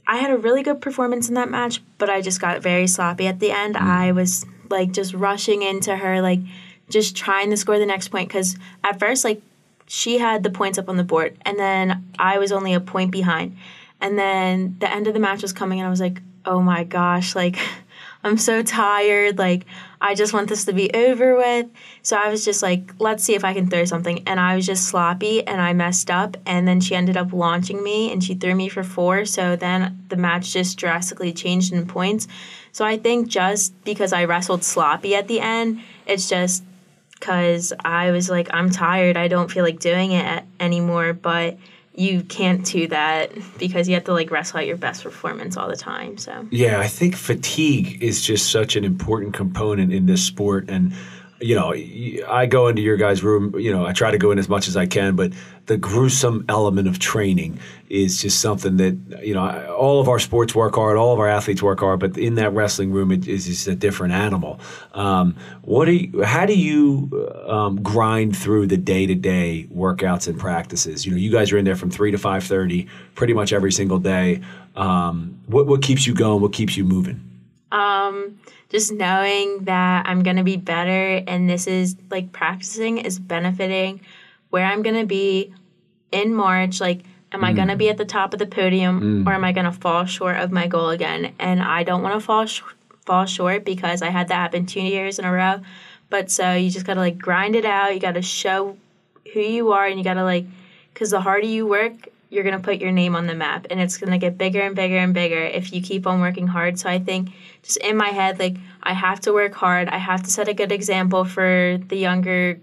I 0.06 0.18
had 0.18 0.32
a 0.32 0.38
really 0.38 0.64
good 0.64 0.82
performance 0.82 1.30
in 1.30 1.36
that 1.36 1.50
match, 1.50 1.82
but 1.98 2.10
I 2.10 2.22
just 2.22 2.42
got 2.42 2.62
very 2.62 2.88
sloppy 2.88 3.26
at 3.28 3.40
the 3.40 3.52
end. 3.52 3.76
Mm. 3.76 3.82
I 3.82 4.12
was 4.12 4.46
like 4.70 4.92
just 4.92 5.14
rushing 5.14 5.62
into 5.62 5.96
her, 5.96 6.22
like 6.22 6.42
just 6.90 7.16
trying 7.16 7.50
to 7.52 7.58
score 7.58 7.80
the 7.80 7.86
next 7.86 8.10
point. 8.10 8.28
Because 8.28 8.58
at 8.84 9.00
first, 9.00 9.24
like 9.24 9.42
she 9.88 10.18
had 10.18 10.44
the 10.44 10.50
points 10.50 10.78
up 10.78 10.90
on 10.90 10.98
the 10.98 11.04
board, 11.04 11.38
and 11.44 11.58
then 11.58 12.04
I 12.20 12.38
was 12.38 12.52
only 12.52 12.74
a 12.74 12.80
point 12.80 13.12
behind. 13.12 13.56
And 14.02 14.20
then 14.20 14.76
the 14.80 14.92
end 14.92 15.08
of 15.08 15.14
the 15.14 15.20
match 15.20 15.42
was 15.42 15.54
coming, 15.54 15.80
and 15.80 15.88
I 15.88 15.90
was 15.90 16.02
like, 16.02 16.22
oh 16.46 16.62
my 16.62 16.84
gosh, 16.84 17.36
like 17.36 17.58
I'm 18.24 18.38
so 18.38 18.64
tired. 18.64 19.38
Like, 19.38 19.66
I 20.00 20.16
just 20.16 20.34
want 20.34 20.48
this 20.48 20.66
to 20.66 20.74
be 20.74 20.90
over 20.94 21.36
with. 21.36 21.68
So 22.02 22.16
I 22.16 22.30
was 22.30 22.46
just 22.46 22.64
like, 22.64 22.94
let's 23.00 23.24
see 23.24 23.36
if 23.36 23.44
I 23.44 23.54
can 23.54 23.70
throw 23.70 23.84
something. 23.84 24.24
And 24.26 24.40
I 24.40 24.56
was 24.56 24.66
just 24.66 24.86
sloppy 24.86 25.46
and 25.46 25.60
I 25.60 25.74
messed 25.74 26.10
up. 26.10 26.38
And 26.46 26.68
then 26.68 26.80
she 26.80 26.96
ended 26.96 27.18
up 27.18 27.34
launching 27.34 27.84
me 27.84 28.12
and 28.12 28.24
she 28.24 28.34
threw 28.34 28.56
me 28.56 28.70
for 28.70 28.84
four. 28.84 29.26
So 29.26 29.56
then 29.56 30.06
the 30.08 30.16
match 30.16 30.54
just 30.54 30.78
drastically 30.78 31.34
changed 31.34 31.74
in 31.74 31.86
points. 31.86 32.28
So 32.72 32.86
I 32.86 32.98
think 32.98 33.28
just 33.28 33.82
because 33.84 34.14
I 34.14 34.24
wrestled 34.24 34.64
sloppy 34.64 35.16
at 35.16 35.28
the 35.28 35.42
end, 35.42 35.82
it's 36.06 36.30
just 36.30 36.64
because 37.12 37.74
I 37.84 38.12
was 38.12 38.30
like, 38.30 38.48
I'm 38.54 38.70
tired. 38.70 39.18
I 39.18 39.28
don't 39.28 39.52
feel 39.52 39.64
like 39.64 39.80
doing 39.80 40.14
it 40.14 40.44
anymore. 40.60 41.14
But 41.14 41.58
you 41.96 42.24
can't 42.24 42.66
do 42.66 42.88
that 42.88 43.32
because 43.60 43.88
you 43.88 43.94
have 43.94 44.06
to 44.06 44.14
like 44.14 44.32
wrestle 44.32 44.60
out 44.60 44.66
your 44.66 44.78
best 44.78 45.04
performance 45.04 45.58
all 45.58 45.68
the 45.68 45.76
time. 45.76 46.18
So 46.18 46.48
Yeah, 46.50 46.80
I 46.80 46.88
think 46.88 47.16
fatigue 47.16 48.02
is 48.02 48.22
just 48.22 48.52
such 48.52 48.76
an 48.76 48.84
important 48.84 49.34
component 49.34 49.94
in 49.94 50.08
this 50.08 50.26
sport. 50.26 50.70
And, 50.70 50.94
you 51.44 51.56
know, 51.56 51.74
I 52.28 52.46
go 52.46 52.68
into 52.68 52.82
your 52.82 52.98
guys' 52.98 53.24
room, 53.24 53.58
you 53.60 53.72
know, 53.72 53.86
I 53.86 53.94
try 53.94 54.12
to 54.12 54.18
go 54.18 54.32
in 54.32 54.40
as 54.40 54.48
much 54.50 54.68
as 54.68 54.78
I 54.78 54.86
can, 54.86 55.16
but 55.16 55.34
the 55.66 55.78
gruesome 55.78 56.46
element 56.50 56.88
of 56.88 57.00
training 57.00 57.60
is 57.90 58.22
just 58.22 58.40
something 58.42 58.78
that, 58.78 59.22
you 59.24 59.34
know, 59.34 59.74
all 59.74 60.02
of 60.02 60.10
our 60.10 60.20
sports 60.20 60.56
work 60.56 60.76
hard, 60.76 60.98
all 60.98 61.14
of 61.14 61.20
our 61.20 61.28
athletes 61.28 61.62
work 61.62 61.80
hard, 61.80 62.00
but 62.00 62.18
in 62.18 62.36
that 62.36 62.54
wrestling 62.54 62.92
room, 62.92 63.12
it 63.12 63.28
is 63.28 63.46
just 63.46 63.68
a 63.68 63.76
different 63.76 64.14
animal. 64.14 64.60
Um, 64.94 65.36
what 65.62 65.86
do 65.86 65.92
you, 65.92 66.24
how 66.24 66.46
do 66.46 66.54
you 66.54 67.10
um, 67.48 67.82
grind 67.82 68.36
through 68.36 68.68
the 68.68 68.78
day 68.78 69.06
to 69.06 69.16
day 69.16 69.68
workouts 69.74 70.28
and 70.28 70.40
practices? 70.40 71.06
You 71.06 71.12
know, 71.12 71.18
you 71.18 71.32
guys 71.32 71.52
are 71.52 71.58
in 71.58 71.66
there 71.66 71.76
from 71.76 71.92
three 71.92 72.12
to 72.12 72.18
five 72.18 72.44
thirty, 72.44 72.88
pretty 73.16 73.34
much 73.34 73.54
every 73.54 73.72
single 73.72 74.00
day. 74.00 74.42
Um, 74.76 75.40
what 75.48 75.68
what 75.68 75.82
keeps 75.82 76.08
you 76.08 76.14
going? 76.14 76.42
What 76.42 76.54
keeps 76.54 76.76
you 76.76 76.84
moving? 76.84 77.22
Um, 77.72 78.40
just 78.74 78.92
knowing 78.92 79.66
that 79.66 80.08
I'm 80.08 80.24
gonna 80.24 80.44
be 80.44 80.58
better 80.58 81.24
and 81.28 81.48
this 81.48 81.68
is 81.68 81.96
like 82.10 82.32
practicing 82.32 82.98
is 82.98 83.20
benefiting 83.20 84.02
where 84.50 84.66
I'm 84.66 84.82
gonna 84.82 85.06
be 85.06 85.54
in 86.12 86.34
March, 86.34 86.82
like 86.82 87.02
am 87.32 87.44
I 87.44 87.54
gonna 87.54 87.76
mm. 87.76 87.78
be 87.78 87.90
at 87.90 87.98
the 87.98 88.06
top 88.06 88.34
of 88.34 88.40
the 88.40 88.48
podium 88.48 89.24
mm. 89.24 89.28
or 89.28 89.34
am 89.34 89.44
I 89.44 89.52
gonna 89.52 89.72
fall 89.72 90.06
short 90.06 90.38
of 90.38 90.52
my 90.52 90.66
goal 90.66 90.90
again? 90.90 91.36
And 91.38 91.62
I 91.62 91.84
don't 91.84 92.02
wanna 92.02 92.20
fall 92.20 92.48
sh- 92.48 92.64
fall 93.06 93.28
short 93.28 93.64
because 93.64 94.02
I 94.02 94.10
had 94.10 94.30
that 94.30 94.36
happen 94.36 94.66
two 94.66 94.82
years 94.82 95.20
in 95.20 95.26
a 95.26 95.32
row. 95.32 95.62
But 96.10 96.32
so 96.32 96.54
you 96.54 96.72
just 96.72 96.88
gotta 96.88 97.00
like 97.00 97.20
grind 97.20 97.56
it 97.56 97.66
out, 97.66 97.94
you 97.94 98.00
gotta 98.00 98.24
show 98.24 98.76
who 99.34 99.40
you 99.40 99.72
are 99.72 99.86
and 99.86 100.00
you 100.00 100.04
gotta 100.04 100.24
like 100.24 100.46
because 100.92 101.12
the 101.12 101.22
harder 101.22 101.46
you 101.46 101.68
work 101.68 102.08
you're 102.34 102.44
going 102.44 102.58
to 102.58 102.62
put 102.62 102.80
your 102.80 102.92
name 102.92 103.16
on 103.16 103.28
the 103.28 103.36
map 103.36 103.68
and 103.70 103.80
it's 103.80 103.98
going 103.98 104.12
to 104.12 104.18
get 104.18 104.38
bigger 104.38 104.62
and 104.62 104.76
bigger 104.76 104.98
and 104.98 105.14
bigger 105.14 105.42
if 105.42 105.72
you 105.72 105.82
keep 105.82 106.08
on 106.08 106.20
working 106.20 106.48
hard. 106.48 106.80
So 106.80 106.90
i 106.90 107.00
think 107.00 107.30
just 107.62 107.78
in 107.78 107.96
my 107.96 108.10
head 108.10 108.40
like 108.40 108.58
i 108.82 108.94
have 108.94 109.20
to 109.22 109.34
work 109.34 109.54
hard. 109.54 109.88
I 109.88 109.98
have 109.98 110.24
to 110.24 110.32
set 110.32 110.48
a 110.48 110.54
good 110.54 110.72
example 110.72 111.26
for 111.26 111.78
the 111.88 111.98
younger 111.98 112.60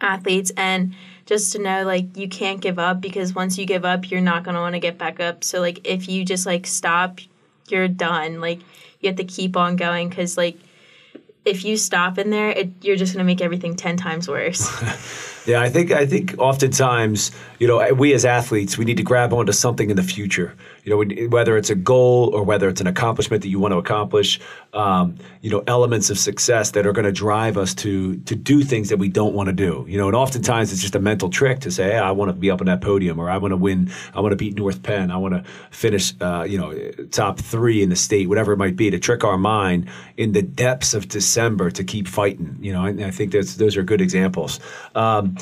athletes 0.00 0.52
and 0.56 0.94
just 1.26 1.52
to 1.52 1.58
know 1.58 1.84
like 1.84 2.16
you 2.16 2.28
can't 2.28 2.60
give 2.60 2.78
up 2.78 3.00
because 3.00 3.34
once 3.34 3.58
you 3.58 3.66
give 3.66 3.84
up 3.84 4.10
you're 4.10 4.20
not 4.20 4.44
going 4.44 4.54
to 4.54 4.60
want 4.60 4.74
to 4.74 4.80
get 4.80 4.96
back 4.96 5.20
up. 5.20 5.42
So 5.42 5.60
like 5.60 5.80
if 5.84 6.08
you 6.08 6.24
just 6.24 6.46
like 6.46 6.66
stop 6.66 7.20
you're 7.68 7.88
done. 7.88 8.40
Like 8.40 8.60
you 9.00 9.08
have 9.08 9.16
to 9.16 9.24
keep 9.24 9.56
on 9.56 9.76
going 9.76 10.08
because 10.08 10.36
like 10.36 10.58
if 11.44 11.64
you 11.64 11.76
stop 11.76 12.18
in 12.18 12.30
there 12.30 12.50
it, 12.50 12.70
you're 12.82 12.96
just 12.96 13.12
going 13.12 13.24
to 13.24 13.26
make 13.26 13.40
everything 13.40 13.76
10 13.76 13.96
times 13.96 14.28
worse 14.28 14.60
Yeah, 15.46 15.60
I 15.60 15.68
think 15.68 15.90
I 15.90 16.06
think 16.06 16.34
oftentimes, 16.38 17.30
you 17.58 17.66
know, 17.66 17.92
we 17.92 18.14
as 18.14 18.24
athletes, 18.24 18.78
we 18.78 18.86
need 18.86 18.96
to 18.96 19.02
grab 19.02 19.32
onto 19.34 19.52
something 19.52 19.90
in 19.90 19.96
the 19.96 20.02
future. 20.02 20.54
You 20.84 20.90
know, 20.90 21.28
whether 21.28 21.56
it's 21.56 21.70
a 21.70 21.74
goal 21.74 22.30
or 22.34 22.42
whether 22.42 22.68
it's 22.68 22.80
an 22.80 22.86
accomplishment 22.86 23.42
that 23.42 23.48
you 23.48 23.58
want 23.58 23.72
to 23.72 23.78
accomplish. 23.78 24.40
Um, 24.72 25.16
you 25.40 25.50
know, 25.50 25.62
elements 25.66 26.10
of 26.10 26.18
success 26.18 26.72
that 26.72 26.86
are 26.86 26.92
going 26.92 27.04
to 27.04 27.12
drive 27.12 27.56
us 27.56 27.74
to 27.76 28.16
to 28.16 28.34
do 28.34 28.62
things 28.62 28.88
that 28.88 28.98
we 28.98 29.08
don't 29.08 29.34
want 29.34 29.48
to 29.48 29.52
do. 29.52 29.84
You 29.86 29.98
know, 29.98 30.06
and 30.06 30.16
oftentimes 30.16 30.72
it's 30.72 30.80
just 30.80 30.94
a 30.94 30.98
mental 30.98 31.28
trick 31.28 31.60
to 31.60 31.70
say, 31.70 31.92
hey, 31.92 31.98
I 31.98 32.10
want 32.10 32.30
to 32.30 32.32
be 32.32 32.50
up 32.50 32.60
on 32.60 32.66
that 32.66 32.80
podium, 32.80 33.18
or 33.18 33.28
I 33.28 33.36
want 33.36 33.52
to 33.52 33.56
win, 33.56 33.90
I 34.14 34.20
want 34.20 34.32
to 34.32 34.36
beat 34.36 34.56
North 34.56 34.82
Penn, 34.82 35.10
I 35.10 35.16
want 35.18 35.34
to 35.34 35.44
finish, 35.70 36.14
uh, 36.20 36.44
you 36.48 36.58
know, 36.58 36.74
top 37.10 37.38
three 37.38 37.82
in 37.82 37.90
the 37.90 37.96
state, 37.96 38.28
whatever 38.28 38.52
it 38.52 38.56
might 38.56 38.76
be, 38.76 38.90
to 38.90 38.98
trick 38.98 39.24
our 39.24 39.38
mind 39.38 39.88
in 40.16 40.32
the 40.32 40.42
depths 40.42 40.94
of 40.94 41.08
December 41.08 41.70
to 41.70 41.84
keep 41.84 42.08
fighting. 42.08 42.56
You 42.60 42.72
know, 42.72 42.84
and 42.84 43.04
I 43.04 43.10
think 43.10 43.32
that's 43.32 43.56
those 43.56 43.76
are 43.76 43.82
good 43.82 44.00
examples. 44.00 44.58
Um, 44.94 45.33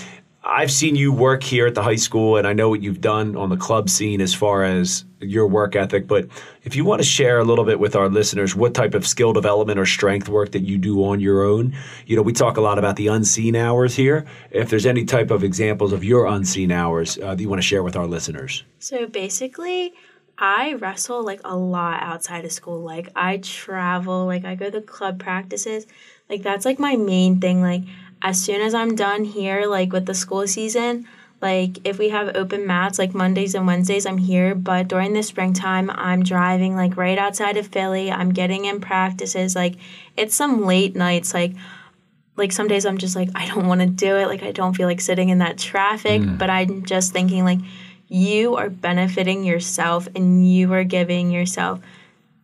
I've 0.45 0.73
seen 0.73 0.97
you 0.97 1.13
work 1.13 1.45
here 1.45 1.69
at 1.69 1.77
the 1.77 1.83
high 1.83 1.97
school, 1.97 2.37
and 2.37 2.49
I 2.49 2.53
know 2.53 2.69
what 2.69 2.83
you've 2.83 3.01
done 3.01 3.37
on 3.37 3.49
the 3.49 3.57
club 3.57 3.89
scene 3.89 4.21
as 4.21 4.35
far 4.35 4.65
as 4.65 5.05
your 5.21 5.47
work 5.47 5.77
ethic. 5.77 6.09
But 6.09 6.27
if 6.65 6.75
you 6.75 6.85
want 6.85 7.01
to 7.01 7.07
share 7.07 7.39
a 7.39 7.45
little 7.45 7.65
bit 7.65 7.79
with 7.79 7.95
our 7.95 8.09
listeners, 8.09 8.57
what 8.57 8.75
type 8.75 8.95
of 8.95 9.07
skill 9.07 9.33
development 9.33 9.79
or 9.79 9.87
strength 9.87 10.29
work 10.29 10.51
that 10.53 10.63
you 10.63 10.79
do 10.79 11.05
on 11.05 11.21
your 11.21 11.45
own? 11.45 11.77
You 12.07 12.17
know, 12.17 12.23
we 12.23 12.33
talk 12.33 12.57
a 12.57 12.61
lot 12.61 12.77
about 12.77 12.97
the 12.97 13.07
unseen 13.07 13.55
hours 13.55 13.95
here. 13.95 14.27
If 14.51 14.69
there's 14.69 14.85
any 14.85 15.05
type 15.05 15.31
of 15.31 15.45
examples 15.45 15.93
of 15.93 16.03
your 16.03 16.27
unseen 16.27 16.73
hours 16.73 17.19
uh, 17.19 17.37
that 17.37 17.41
you 17.41 17.49
want 17.49 17.63
to 17.63 17.67
share 17.67 17.85
with 17.85 17.95
our 17.95 18.09
listeners, 18.09 18.65
So 18.81 19.07
basically, 19.07 19.95
I 20.39 20.75
wrestle 20.75 21.25
like 21.25 21.41
a 21.45 21.57
lot 21.57 22.03
outside 22.03 22.45
of 22.45 22.51
school. 22.51 22.81
Like 22.81 23.11
I 23.15 23.37
travel, 23.37 24.27
like 24.27 24.45
I 24.45 24.57
go 24.57 24.71
to 24.71 24.81
club 24.81 25.21
practices. 25.21 25.87
Like 26.29 26.43
that's 26.43 26.65
like 26.65 26.81
my 26.81 26.97
main 26.97 27.39
thing. 27.39 27.63
Like 27.63 27.83
as 28.23 28.41
soon 28.41 28.61
as 28.61 28.73
I'm 28.75 28.95
done 28.95 29.25
here, 29.25 29.67
like 29.67 29.93
with 29.93 30.07
the 30.07 30.15
school 30.15 30.47
season, 30.47 31.07
like 31.41 31.79
if 31.85 31.99
we 31.99 32.11
have 32.11 32.37
open 32.37 32.67
mats 32.67 32.99
like 32.99 33.15
Mondays 33.15 33.57
and 33.57 33.67
Wednesdays, 33.67 34.07
I'm 34.07 34.19
here. 34.19 34.55
But 34.55 34.87
during 34.87 35.13
the 35.13 35.25
springtime, 35.25 35.91
I'm 35.91 36.23
driving 36.23 36.77
like 36.77 36.97
right 36.97 37.19
outside 37.19 37.57
of 37.57 37.67
Philly. 37.67 38.13
I'm 38.13 38.33
getting 38.33 38.65
in 38.65 38.81
practices. 38.81 39.57
Like 39.57 39.75
it's 40.17 40.37
some 40.37 40.65
late 40.65 40.95
nights. 40.95 41.35
Like 41.35 41.53
like 42.37 42.53
some 42.53 42.69
days 42.69 42.87
I'm 42.87 42.99
just 42.99 43.17
like 43.17 43.29
I 43.35 43.47
don't 43.49 43.67
want 43.67 43.81
to 43.81 43.89
do 43.89 44.17
it. 44.17 44.29
Like 44.29 44.45
I 44.45 44.53
don't 44.53 44.75
feel 44.75 44.87
like 44.87 45.01
sitting 45.01 45.31
in 45.31 45.39
that 45.39 45.59
traffic. 45.59 46.23
Mm. 46.23 46.39
But 46.39 46.49
I'm 46.49 46.85
just 46.85 47.13
thinking 47.13 47.45
like 47.45 47.59
you 48.07 48.55
are 48.55 48.71
benefiting 48.71 49.43
yourself 49.43 50.07
and 50.15 50.49
you 50.49 50.73
are 50.75 50.85
giving 50.85 51.33
yourself 51.33 51.81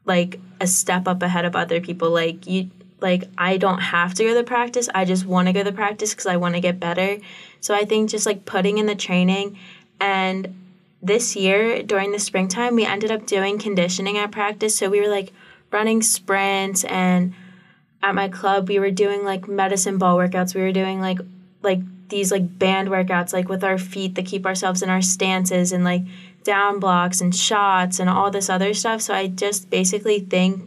like 0.07 0.41
a 0.61 0.67
step 0.67 1.07
up 1.07 1.23
ahead 1.23 1.45
of 1.45 1.55
other 1.55 1.81
people 1.81 2.11
like 2.11 2.47
you 2.49 2.71
like 3.00 3.24
i 3.37 3.56
don't 3.56 3.80
have 3.80 4.14
to 4.14 4.24
go 4.24 4.34
to 4.34 4.44
practice. 4.44 4.88
I 4.94 5.04
just 5.04 5.26
want 5.26 5.48
to 5.48 5.52
go 5.52 5.62
to 5.62 5.72
practice 5.72 6.12
because 6.12 6.26
i 6.26 6.37
want 6.37 6.54
to 6.54 6.61
get 6.61 6.80
better. 6.80 7.18
So 7.61 7.74
i 7.74 7.84
think 7.84 8.11
just 8.11 8.26
like 8.26 8.44
putting 8.44 8.78
in 8.78 8.87
the 8.87 8.94
training. 8.94 9.58
And 10.00 10.54
this 11.02 11.37
year 11.37 11.82
during 11.82 12.12
the 12.12 12.18
springtime 12.18 12.74
we 12.74 12.84
ended 12.84 13.11
up 13.11 13.26
doing 13.26 13.58
conditioning 13.58 14.18
at 14.18 14.30
practice. 14.30 14.76
So 14.76 14.88
we 14.90 15.00
were 15.00 15.08
like 15.08 15.32
running 15.70 16.02
sprints 16.02 16.84
and 16.84 17.34
at 18.02 18.14
my 18.14 18.28
club 18.28 18.68
we 18.68 18.78
were 18.78 18.90
doing 18.90 19.24
like 19.24 19.48
medicine 19.48 19.98
ball 19.98 20.16
workouts. 20.16 20.54
We 20.54 20.62
were 20.62 20.72
doing 20.72 21.00
like 21.00 21.18
like 21.62 21.80
these 22.08 22.32
like 22.32 22.58
band 22.58 22.88
workouts 22.88 23.32
like 23.32 23.48
with 23.48 23.62
our 23.62 23.78
feet 23.78 24.14
that 24.14 24.26
keep 24.26 24.46
ourselves 24.46 24.82
in 24.82 24.88
our 24.88 25.02
stances 25.02 25.72
and 25.72 25.84
like 25.84 26.02
down 26.42 26.80
blocks 26.80 27.20
and 27.20 27.34
shots 27.34 28.00
and 28.00 28.08
all 28.08 28.30
this 28.30 28.48
other 28.48 28.72
stuff. 28.74 29.02
So 29.02 29.14
i 29.14 29.26
just 29.26 29.70
basically 29.70 30.20
think 30.20 30.62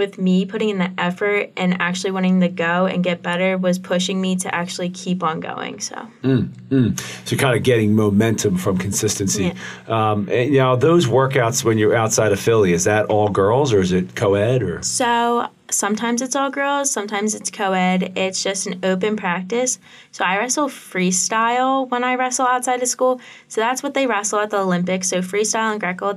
with 0.00 0.16
me 0.16 0.46
putting 0.46 0.70
in 0.70 0.78
the 0.78 0.90
effort 0.96 1.52
and 1.58 1.76
actually 1.78 2.10
wanting 2.10 2.40
to 2.40 2.48
go 2.48 2.86
and 2.86 3.04
get 3.04 3.20
better 3.20 3.58
was 3.58 3.78
pushing 3.78 4.18
me 4.18 4.34
to 4.34 4.52
actually 4.54 4.88
keep 4.88 5.22
on 5.22 5.40
going. 5.40 5.78
So, 5.78 5.94
mm, 6.22 6.48
mm. 6.70 7.28
So 7.28 7.36
kind 7.36 7.54
of 7.54 7.62
getting 7.62 7.94
momentum 7.94 8.56
from 8.56 8.78
consistency. 8.78 9.52
Um, 9.88 10.26
eh, 10.30 10.44
and, 10.44 10.54
you 10.54 10.60
know, 10.60 10.74
those 10.74 11.04
workouts 11.04 11.64
when 11.64 11.76
you're 11.76 11.94
outside 11.94 12.32
of 12.32 12.40
Philly, 12.40 12.72
is 12.72 12.84
that 12.84 13.06
all 13.06 13.28
girls 13.28 13.74
or 13.74 13.80
is 13.80 13.92
it 13.92 14.14
co-ed 14.14 14.62
or? 14.62 14.82
so 14.82 15.46
sometimes 15.70 16.22
it's 16.22 16.36
all 16.36 16.50
girls, 16.50 16.90
sometimes 16.90 17.34
it's 17.34 17.50
co-ed. 17.50 18.12
It's 18.16 18.42
just 18.42 18.66
an 18.66 18.80
open 18.84 19.16
practice. 19.16 19.78
So 20.12 20.24
I 20.24 20.38
wrestle 20.38 20.68
freestyle 20.68 21.88
when 21.88 22.04
I 22.04 22.14
wrestle 22.14 22.46
outside 22.46 22.82
of 22.82 22.88
school. 22.88 23.20
So 23.48 23.60
that's 23.60 23.82
what 23.82 23.94
they 23.94 24.06
wrestle 24.06 24.40
at 24.40 24.50
the 24.50 24.58
Olympics. 24.58 25.08
So 25.08 25.20
freestyle 25.20 25.72
and 25.72 25.80
Greco, 25.80 26.16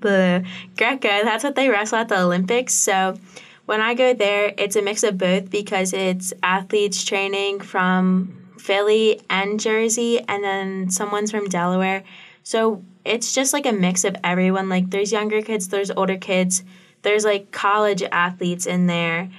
the 0.00 0.44
Greco, 0.76 1.08
that's 1.24 1.44
what 1.44 1.54
they 1.54 1.68
wrestle 1.68 1.98
at 1.98 2.08
the 2.08 2.20
Olympics. 2.20 2.74
So 2.74 3.18
when 3.66 3.80
I 3.80 3.94
go 3.94 4.14
there, 4.14 4.52
it's 4.58 4.76
a 4.76 4.82
mix 4.82 5.02
of 5.04 5.16
both 5.16 5.50
because 5.50 5.92
it's 5.92 6.32
athletes 6.42 7.04
training 7.04 7.60
from 7.60 8.36
Philly 8.58 9.20
and 9.30 9.60
Jersey, 9.60 10.20
and 10.20 10.44
then 10.44 10.90
someone's 10.90 11.30
from 11.30 11.48
Delaware. 11.48 12.02
So 12.42 12.84
it's 13.04 13.34
just 13.34 13.52
like 13.52 13.66
a 13.66 13.72
mix 13.72 14.04
of 14.04 14.16
everyone. 14.24 14.68
Like 14.68 14.90
there's 14.90 15.12
younger 15.12 15.40
kids, 15.40 15.68
there's 15.68 15.90
older 15.90 16.16
kids, 16.16 16.62
there's 17.02 17.24
like 17.24 17.50
college 17.50 18.02
athletes 18.02 18.66
in 18.66 18.86
there, 18.86 19.30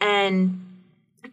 and 0.00 0.64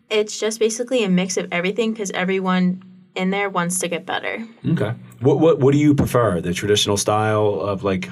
it's 0.09 0.39
just 0.39 0.59
basically 0.59 1.03
a 1.03 1.09
mix 1.09 1.37
of 1.37 1.47
everything 1.51 1.91
because 1.91 2.11
everyone 2.11 2.83
in 3.15 3.29
there 3.29 3.49
wants 3.49 3.79
to 3.79 3.87
get 3.87 4.05
better. 4.05 4.45
Okay. 4.67 4.93
What, 5.21 5.39
what, 5.39 5.59
what 5.59 5.71
do 5.71 5.77
you 5.77 5.95
prefer? 5.95 6.41
The 6.41 6.53
traditional 6.53 6.97
style 6.97 7.61
of 7.61 7.83
like 7.83 8.09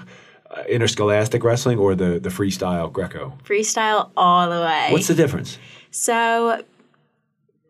uh, 0.49 0.63
interscholastic 0.69 1.43
wrestling 1.43 1.77
or 1.77 1.93
the, 1.95 2.19
the 2.19 2.29
freestyle 2.29 2.91
Greco? 2.91 3.37
Freestyle 3.43 4.11
all 4.15 4.49
the 4.49 4.61
way. 4.61 4.87
What's 4.91 5.07
the 5.07 5.13
difference? 5.13 5.57
So 5.91 6.63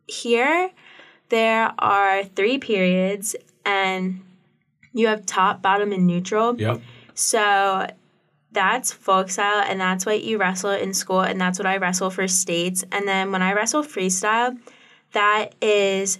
here 0.07 0.71
there 1.29 1.73
are 1.79 2.23
three 2.23 2.59
periods 2.59 3.35
and 3.65 4.21
you 4.93 5.07
have 5.07 5.25
top, 5.25 5.61
bottom, 5.61 5.91
and 5.91 6.05
neutral. 6.05 6.59
Yep. 6.59 6.81
So 7.15 7.87
that's 8.53 8.91
folk 8.91 9.29
style 9.29 9.63
and 9.67 9.79
that's 9.79 10.05
what 10.05 10.23
you 10.23 10.37
wrestle 10.37 10.71
in 10.71 10.93
school 10.93 11.21
and 11.21 11.39
that's 11.39 11.59
what 11.59 11.65
I 11.65 11.77
wrestle 11.77 12.09
for 12.09 12.27
states. 12.27 12.83
And 12.91 13.07
then 13.07 13.31
when 13.31 13.41
I 13.41 13.53
wrestle 13.53 13.83
freestyle, 13.83 14.57
that 15.13 15.55
is 15.61 16.19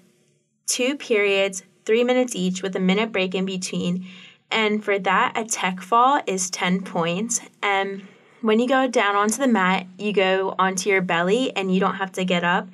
two 0.65 0.95
periods, 0.97 1.63
three 1.85 2.03
minutes 2.03 2.35
each 2.35 2.61
with 2.61 2.75
a 2.75 2.79
minute 2.79 3.11
break 3.11 3.35
in 3.35 3.45
between. 3.45 4.07
And 4.51 4.83
for 4.83 4.99
that, 4.99 5.33
a 5.35 5.45
tech 5.45 5.81
fall 5.81 6.21
is 6.27 6.49
10 6.49 6.83
points. 6.83 7.41
And 7.61 8.07
when 8.41 8.59
you 8.59 8.67
go 8.67 8.87
down 8.87 9.15
onto 9.15 9.37
the 9.37 9.47
mat, 9.47 9.87
you 9.97 10.13
go 10.13 10.53
onto 10.59 10.89
your 10.89 11.01
belly 11.01 11.55
and 11.55 11.73
you 11.73 11.79
don't 11.79 11.95
have 11.95 12.11
to 12.13 12.25
get 12.25 12.43
up. 12.43 12.67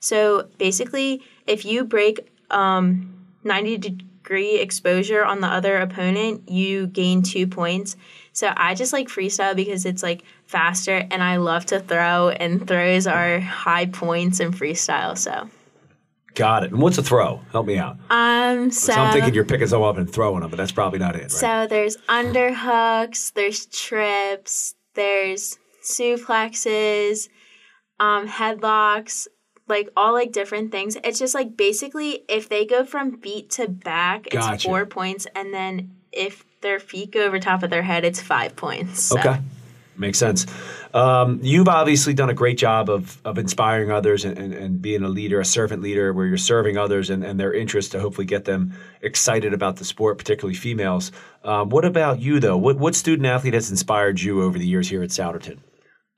So 0.00 0.48
basically, 0.58 1.22
if 1.46 1.64
you 1.64 1.84
break 1.84 2.30
um, 2.50 3.14
90 3.42 3.78
degree 3.78 4.58
exposure 4.58 5.24
on 5.24 5.40
the 5.40 5.46
other 5.46 5.78
opponent, 5.78 6.50
you 6.50 6.86
gain 6.86 7.22
two 7.22 7.46
points. 7.46 7.96
So 8.34 8.52
I 8.56 8.74
just 8.74 8.92
like 8.92 9.08
freestyle 9.08 9.54
because 9.54 9.86
it's 9.86 10.02
like 10.02 10.24
faster 10.44 11.06
and 11.10 11.22
I 11.22 11.36
love 11.36 11.64
to 11.66 11.80
throw, 11.80 12.30
and 12.30 12.66
throws 12.66 13.06
are 13.06 13.40
high 13.40 13.86
points 13.86 14.40
in 14.40 14.52
freestyle. 14.52 15.16
So. 15.16 15.48
Got 16.34 16.64
it. 16.64 16.72
And 16.72 16.82
what's 16.82 16.98
a 16.98 17.02
throw? 17.02 17.40
Help 17.52 17.66
me 17.66 17.78
out. 17.78 17.96
Um, 18.10 18.72
so, 18.72 18.92
So 18.92 19.00
I'm 19.00 19.12
thinking 19.12 19.34
you're 19.34 19.44
picking 19.44 19.68
someone 19.68 19.90
up 19.90 19.98
and 19.98 20.12
throwing 20.12 20.40
them, 20.40 20.50
but 20.50 20.56
that's 20.56 20.72
probably 20.72 20.98
not 20.98 21.14
it, 21.14 21.22
right? 21.22 21.30
so 21.30 21.66
there's 21.68 21.96
underhooks, 22.08 23.32
there's 23.34 23.66
trips, 23.66 24.74
there's 24.94 25.56
suplexes, 25.84 27.28
um, 28.00 28.26
headlocks, 28.26 29.28
like 29.68 29.90
all 29.96 30.12
like 30.12 30.32
different 30.32 30.72
things. 30.72 30.96
It's 31.04 31.20
just 31.20 31.36
like 31.36 31.56
basically 31.56 32.24
if 32.28 32.48
they 32.48 32.66
go 32.66 32.84
from 32.84 33.12
beat 33.12 33.50
to 33.50 33.68
back, 33.68 34.26
it's 34.32 34.64
four 34.64 34.86
points, 34.86 35.28
and 35.36 35.54
then 35.54 35.92
if 36.10 36.44
their 36.64 36.80
feet 36.80 37.12
go 37.12 37.24
over 37.24 37.38
top 37.38 37.62
of 37.62 37.70
their 37.70 37.84
head, 37.84 38.04
it's 38.04 38.20
five 38.20 38.56
points. 38.56 39.04
So. 39.04 39.20
Okay. 39.20 39.38
Makes 39.96 40.18
sense. 40.18 40.46
Um, 40.92 41.38
you've 41.42 41.68
obviously 41.68 42.14
done 42.14 42.30
a 42.30 42.34
great 42.34 42.58
job 42.58 42.90
of, 42.90 43.20
of 43.24 43.38
inspiring 43.38 43.90
others 43.92 44.24
and, 44.24 44.36
and, 44.36 44.52
and 44.52 44.82
being 44.82 45.02
a 45.04 45.08
leader, 45.08 45.38
a 45.38 45.44
servant 45.44 45.82
leader, 45.82 46.12
where 46.12 46.26
you're 46.26 46.36
serving 46.36 46.76
others 46.76 47.10
and, 47.10 47.24
and 47.24 47.38
their 47.38 47.52
interest 47.52 47.92
to 47.92 48.00
hopefully 48.00 48.26
get 48.26 48.44
them 48.44 48.74
excited 49.02 49.52
about 49.52 49.76
the 49.76 49.84
sport, 49.84 50.18
particularly 50.18 50.56
females. 50.56 51.12
Um, 51.44 51.68
what 51.68 51.84
about 51.84 52.18
you, 52.20 52.40
though? 52.40 52.56
What, 52.56 52.76
what 52.76 52.96
student 52.96 53.26
athlete 53.26 53.54
has 53.54 53.70
inspired 53.70 54.20
you 54.20 54.42
over 54.42 54.58
the 54.58 54.66
years 54.66 54.88
here 54.88 55.02
at 55.02 55.10
Souderton? 55.10 55.58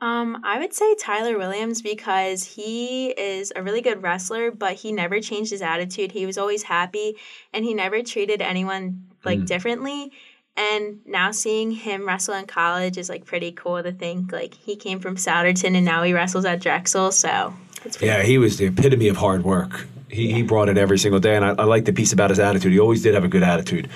Um, 0.01 0.43
I 0.45 0.59
would 0.59 0.75
say 0.75 0.95
Tyler 0.95 1.39
Williams 1.39 1.81
because 1.81 2.45
he 2.45 3.09
is 3.09 3.53
a 3.57 3.63
really 3.63 3.81
good 3.81 4.03
wrestler, 4.03 4.51
but 4.51 4.75
he 4.75 4.93
never 4.93 5.21
changed 5.21 5.51
his 5.51 5.63
attitude. 5.63 6.13
He 6.13 6.27
was 6.27 6.37
always 6.37 6.63
happy 6.63 7.17
and 7.53 7.65
he 7.65 7.73
never 7.73 8.03
treated 8.03 8.43
anyone 8.43 9.07
like 9.25 9.47
differently. 9.47 10.13
And 10.57 11.01
now 11.05 11.33
seeing 11.33 11.71
him 11.71 12.07
wrestle 12.07 12.35
in 12.35 12.47
college 12.47 12.97
is 12.97 13.09
like 13.09 13.27
pretty 13.27 13.53
cool 13.53 13.83
to 13.83 13.93
think 13.93 14.33
like 14.33 14.55
he 14.55 14.75
came 14.77 15.01
from 15.01 15.17
Souderton 15.17 15.77
and 15.77 15.85
now 15.85 16.03
he 16.03 16.13
wrestles 16.15 16.45
at 16.47 16.61
Drexel. 16.61 17.13
So 17.13 17.55
Yeah, 18.01 18.23
he 18.23 18.39
was 18.39 18.57
the 18.57 18.67
epitome 18.67 19.09
of 19.09 19.17
hard 19.17 19.45
work. 19.45 19.87
He, 20.09 20.33
he 20.33 20.43
brought 20.43 20.69
it 20.69 20.79
every 20.79 20.99
single 20.99 21.21
day, 21.21 21.35
and 21.37 21.45
I, 21.45 21.51
I 21.51 21.65
like 21.65 21.85
the 21.85 21.93
piece 21.93 22.13
about 22.13 22.31
his 22.31 22.39
attitude. 22.39 22.73
He 22.73 22.79
always 22.79 23.03
did 23.03 23.15
have 23.15 23.25
a 23.25 23.29
good 23.29 23.43
attitude. 23.43 23.89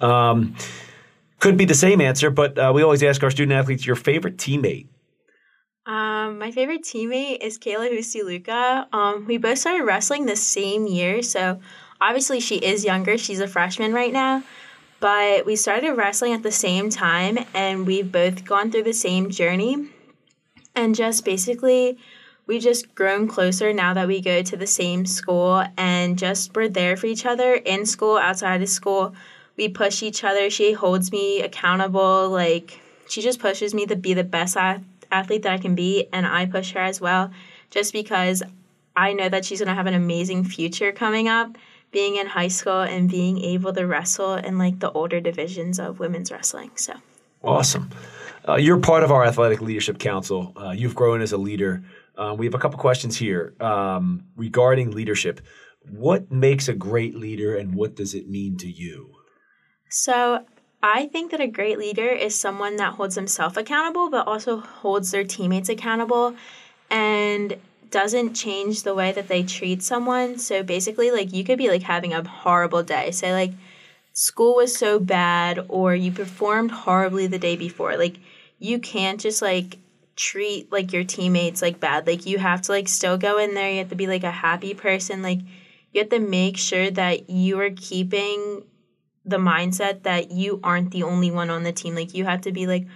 Um, 0.00 0.54
could 1.40 1.56
be 1.56 1.64
the 1.64 1.74
same 1.74 2.00
answer, 2.00 2.30
but 2.30 2.58
uh, 2.58 2.72
we 2.74 2.82
always 2.82 3.02
ask 3.02 3.22
our 3.22 3.30
student 3.30 3.52
athletes 3.52 3.84
your 3.84 3.96
favorite 3.96 4.36
teammate. 4.36 4.86
Um, 5.84 6.38
my 6.38 6.50
favorite 6.50 6.82
teammate 6.82 7.38
is 7.42 7.58
Kayla 7.58 8.24
Luca. 8.24 8.88
Um, 8.92 9.26
we 9.26 9.38
both 9.38 9.58
started 9.58 9.84
wrestling 9.84 10.26
the 10.26 10.36
same 10.36 10.86
year, 10.86 11.22
so 11.22 11.60
obviously 12.00 12.40
she 12.40 12.56
is 12.56 12.84
younger. 12.84 13.16
She's 13.18 13.40
a 13.40 13.46
freshman 13.46 13.92
right 13.92 14.12
now, 14.12 14.42
but 15.00 15.44
we 15.46 15.56
started 15.56 15.92
wrestling 15.92 16.32
at 16.32 16.42
the 16.42 16.52
same 16.52 16.90
time, 16.90 17.38
and 17.54 17.86
we've 17.86 18.10
both 18.10 18.44
gone 18.44 18.70
through 18.70 18.84
the 18.84 18.92
same 18.92 19.30
journey. 19.30 19.88
And 20.74 20.94
just 20.94 21.24
basically, 21.24 21.98
we 22.46 22.58
just 22.58 22.94
grown 22.94 23.28
closer 23.28 23.72
now 23.72 23.94
that 23.94 24.08
we 24.08 24.20
go 24.20 24.42
to 24.42 24.56
the 24.56 24.66
same 24.66 25.04
school, 25.06 25.64
and 25.76 26.18
just 26.18 26.54
we're 26.54 26.68
there 26.68 26.96
for 26.96 27.06
each 27.06 27.26
other 27.26 27.54
in 27.54 27.86
school, 27.86 28.16
outside 28.16 28.62
of 28.62 28.68
school. 28.68 29.14
We 29.56 29.68
push 29.68 30.02
each 30.02 30.22
other. 30.22 30.50
She 30.50 30.72
holds 30.72 31.10
me 31.12 31.40
accountable. 31.40 32.28
Like 32.28 32.80
she 33.08 33.22
just 33.22 33.40
pushes 33.40 33.74
me 33.74 33.86
to 33.86 33.96
be 33.96 34.14
the 34.14 34.24
best 34.24 34.56
ath- 34.56 34.82
athlete 35.10 35.42
that 35.42 35.52
I 35.52 35.58
can 35.58 35.74
be, 35.74 36.08
and 36.12 36.26
I 36.26 36.46
push 36.46 36.72
her 36.72 36.80
as 36.80 37.00
well, 37.00 37.30
just 37.70 37.92
because 37.92 38.42
I 38.96 39.12
know 39.12 39.28
that 39.28 39.44
she's 39.44 39.60
gonna 39.60 39.74
have 39.74 39.86
an 39.86 39.94
amazing 39.94 40.44
future 40.44 40.92
coming 40.92 41.28
up, 41.28 41.56
being 41.92 42.16
in 42.16 42.26
high 42.26 42.48
school 42.48 42.80
and 42.80 43.10
being 43.10 43.38
able 43.42 43.72
to 43.72 43.86
wrestle 43.86 44.34
in 44.34 44.58
like 44.58 44.80
the 44.80 44.90
older 44.92 45.20
divisions 45.20 45.78
of 45.78 45.98
women's 45.98 46.30
wrestling. 46.30 46.70
So. 46.74 46.94
Awesome. 47.42 47.90
Uh, 48.48 48.56
you're 48.56 48.78
part 48.78 49.02
of 49.02 49.10
our 49.10 49.24
athletic 49.24 49.60
leadership 49.60 49.98
council. 49.98 50.52
Uh, 50.56 50.70
you've 50.70 50.94
grown 50.94 51.20
as 51.20 51.32
a 51.32 51.36
leader. 51.36 51.82
Uh, 52.16 52.34
we 52.36 52.46
have 52.46 52.54
a 52.54 52.58
couple 52.58 52.78
questions 52.78 53.16
here 53.16 53.54
um, 53.60 54.24
regarding 54.36 54.90
leadership. 54.92 55.40
What 55.90 56.30
makes 56.30 56.68
a 56.68 56.74
great 56.74 57.14
leader, 57.14 57.56
and 57.56 57.74
what 57.74 57.94
does 57.94 58.14
it 58.14 58.28
mean 58.28 58.56
to 58.58 58.70
you? 58.70 59.12
So 59.90 60.44
I 60.82 61.06
think 61.06 61.30
that 61.30 61.40
a 61.40 61.46
great 61.46 61.78
leader 61.78 62.08
is 62.08 62.34
someone 62.38 62.76
that 62.76 62.94
holds 62.94 63.14
themselves 63.14 63.56
accountable, 63.56 64.10
but 64.10 64.26
also 64.26 64.58
holds 64.58 65.10
their 65.10 65.24
teammates 65.24 65.68
accountable 65.68 66.34
and 66.90 67.56
doesn't 67.96 68.34
change 68.34 68.82
the 68.82 68.94
way 68.94 69.10
that 69.10 69.28
they 69.28 69.42
treat 69.42 69.82
someone. 69.82 70.38
So 70.38 70.62
basically, 70.62 71.10
like 71.10 71.32
you 71.32 71.44
could 71.44 71.56
be 71.56 71.70
like 71.70 71.82
having 71.82 72.12
a 72.12 72.28
horrible 72.28 72.82
day. 72.82 73.10
Say, 73.10 73.32
like, 73.32 73.52
school 74.12 74.56
was 74.56 74.76
so 74.76 74.98
bad, 74.98 75.64
or 75.68 75.94
you 75.94 76.12
performed 76.12 76.70
horribly 76.70 77.26
the 77.26 77.38
day 77.38 77.56
before. 77.56 77.96
Like, 77.96 78.16
you 78.58 78.78
can't 78.78 79.18
just 79.18 79.40
like 79.40 79.78
treat 80.14 80.70
like 80.70 80.92
your 80.92 81.04
teammates 81.04 81.62
like 81.62 81.80
bad. 81.80 82.06
Like, 82.06 82.26
you 82.26 82.36
have 82.36 82.60
to 82.62 82.72
like 82.72 82.86
still 82.88 83.16
go 83.16 83.38
in 83.38 83.54
there. 83.54 83.70
You 83.70 83.78
have 83.78 83.88
to 83.88 83.94
be 83.94 84.06
like 84.06 84.24
a 84.24 84.30
happy 84.30 84.74
person. 84.74 85.22
Like, 85.22 85.40
you 85.92 86.02
have 86.02 86.10
to 86.10 86.18
make 86.18 86.58
sure 86.58 86.90
that 86.90 87.30
you 87.30 87.58
are 87.60 87.70
keeping 87.70 88.62
the 89.24 89.38
mindset 89.38 90.02
that 90.02 90.32
you 90.32 90.60
aren't 90.62 90.90
the 90.90 91.02
only 91.02 91.30
one 91.30 91.48
on 91.48 91.62
the 91.62 91.72
team. 91.72 91.94
Like 91.94 92.12
you 92.12 92.26
have 92.26 92.42
to 92.42 92.52
be 92.52 92.66
like, 92.66 92.86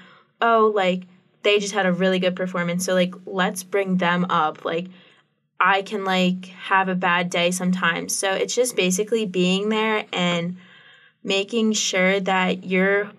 oh, 0.42 0.70
like 0.74 1.04
they 1.42 1.58
just 1.58 1.74
had 1.74 1.86
a 1.86 1.92
really 1.92 2.18
good 2.18 2.36
performance. 2.36 2.84
So 2.84 2.94
like 2.94 3.14
let's 3.26 3.62
bring 3.62 3.96
them 3.96 4.26
up. 4.30 4.64
Like 4.64 4.88
I 5.58 5.82
can 5.82 6.04
like 6.04 6.46
have 6.46 6.88
a 6.88 6.94
bad 6.94 7.30
day 7.30 7.50
sometimes. 7.50 8.14
So 8.14 8.32
it's 8.32 8.54
just 8.54 8.76
basically 8.76 9.26
being 9.26 9.68
there 9.68 10.06
and 10.12 10.56
making 11.22 11.72
sure 11.72 12.20
that 12.20 12.64
you're 12.64 13.10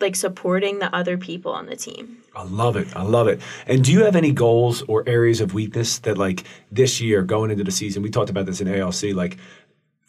like 0.00 0.16
supporting 0.16 0.78
the 0.78 0.94
other 0.94 1.18
people 1.18 1.52
on 1.52 1.66
the 1.66 1.76
team. 1.76 2.16
I 2.34 2.44
love 2.44 2.76
it. 2.76 2.94
I 2.96 3.02
love 3.02 3.26
it. 3.28 3.40
And 3.66 3.84
do 3.84 3.92
you 3.92 4.04
have 4.04 4.14
any 4.14 4.30
goals 4.32 4.82
or 4.82 5.02
areas 5.08 5.40
of 5.40 5.52
weakness 5.52 5.98
that, 6.00 6.16
like, 6.16 6.44
this 6.70 7.00
year 7.00 7.22
going 7.22 7.50
into 7.50 7.64
the 7.64 7.72
season? 7.72 8.04
We 8.04 8.10
talked 8.10 8.30
about 8.30 8.46
this 8.46 8.60
in 8.60 8.68
ALC. 8.68 9.14
Like, 9.14 9.36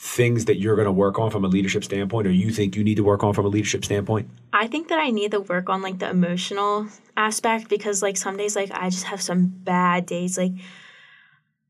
things 0.03 0.45
that 0.45 0.57
you're 0.57 0.75
going 0.75 0.87
to 0.87 0.91
work 0.91 1.19
on 1.19 1.29
from 1.29 1.45
a 1.45 1.47
leadership 1.47 1.83
standpoint, 1.83 2.25
or 2.25 2.31
you 2.31 2.51
think 2.51 2.75
you 2.75 2.83
need 2.83 2.95
to 2.95 3.03
work 3.03 3.23
on 3.23 3.33
from 3.35 3.45
a 3.45 3.47
leadership 3.47 3.85
standpoint? 3.85 4.27
I 4.51 4.65
think 4.65 4.87
that 4.87 4.97
I 4.97 5.11
need 5.11 5.29
to 5.29 5.39
work 5.39 5.69
on 5.69 5.83
like 5.83 5.99
the 5.99 6.09
emotional 6.09 6.87
aspect 7.15 7.69
because 7.69 8.01
like 8.01 8.17
some 8.17 8.35
days 8.35 8.55
like 8.55 8.71
I 8.71 8.89
just 8.89 9.03
have 9.03 9.21
some 9.21 9.45
bad 9.45 10.07
days 10.07 10.39
like 10.39 10.53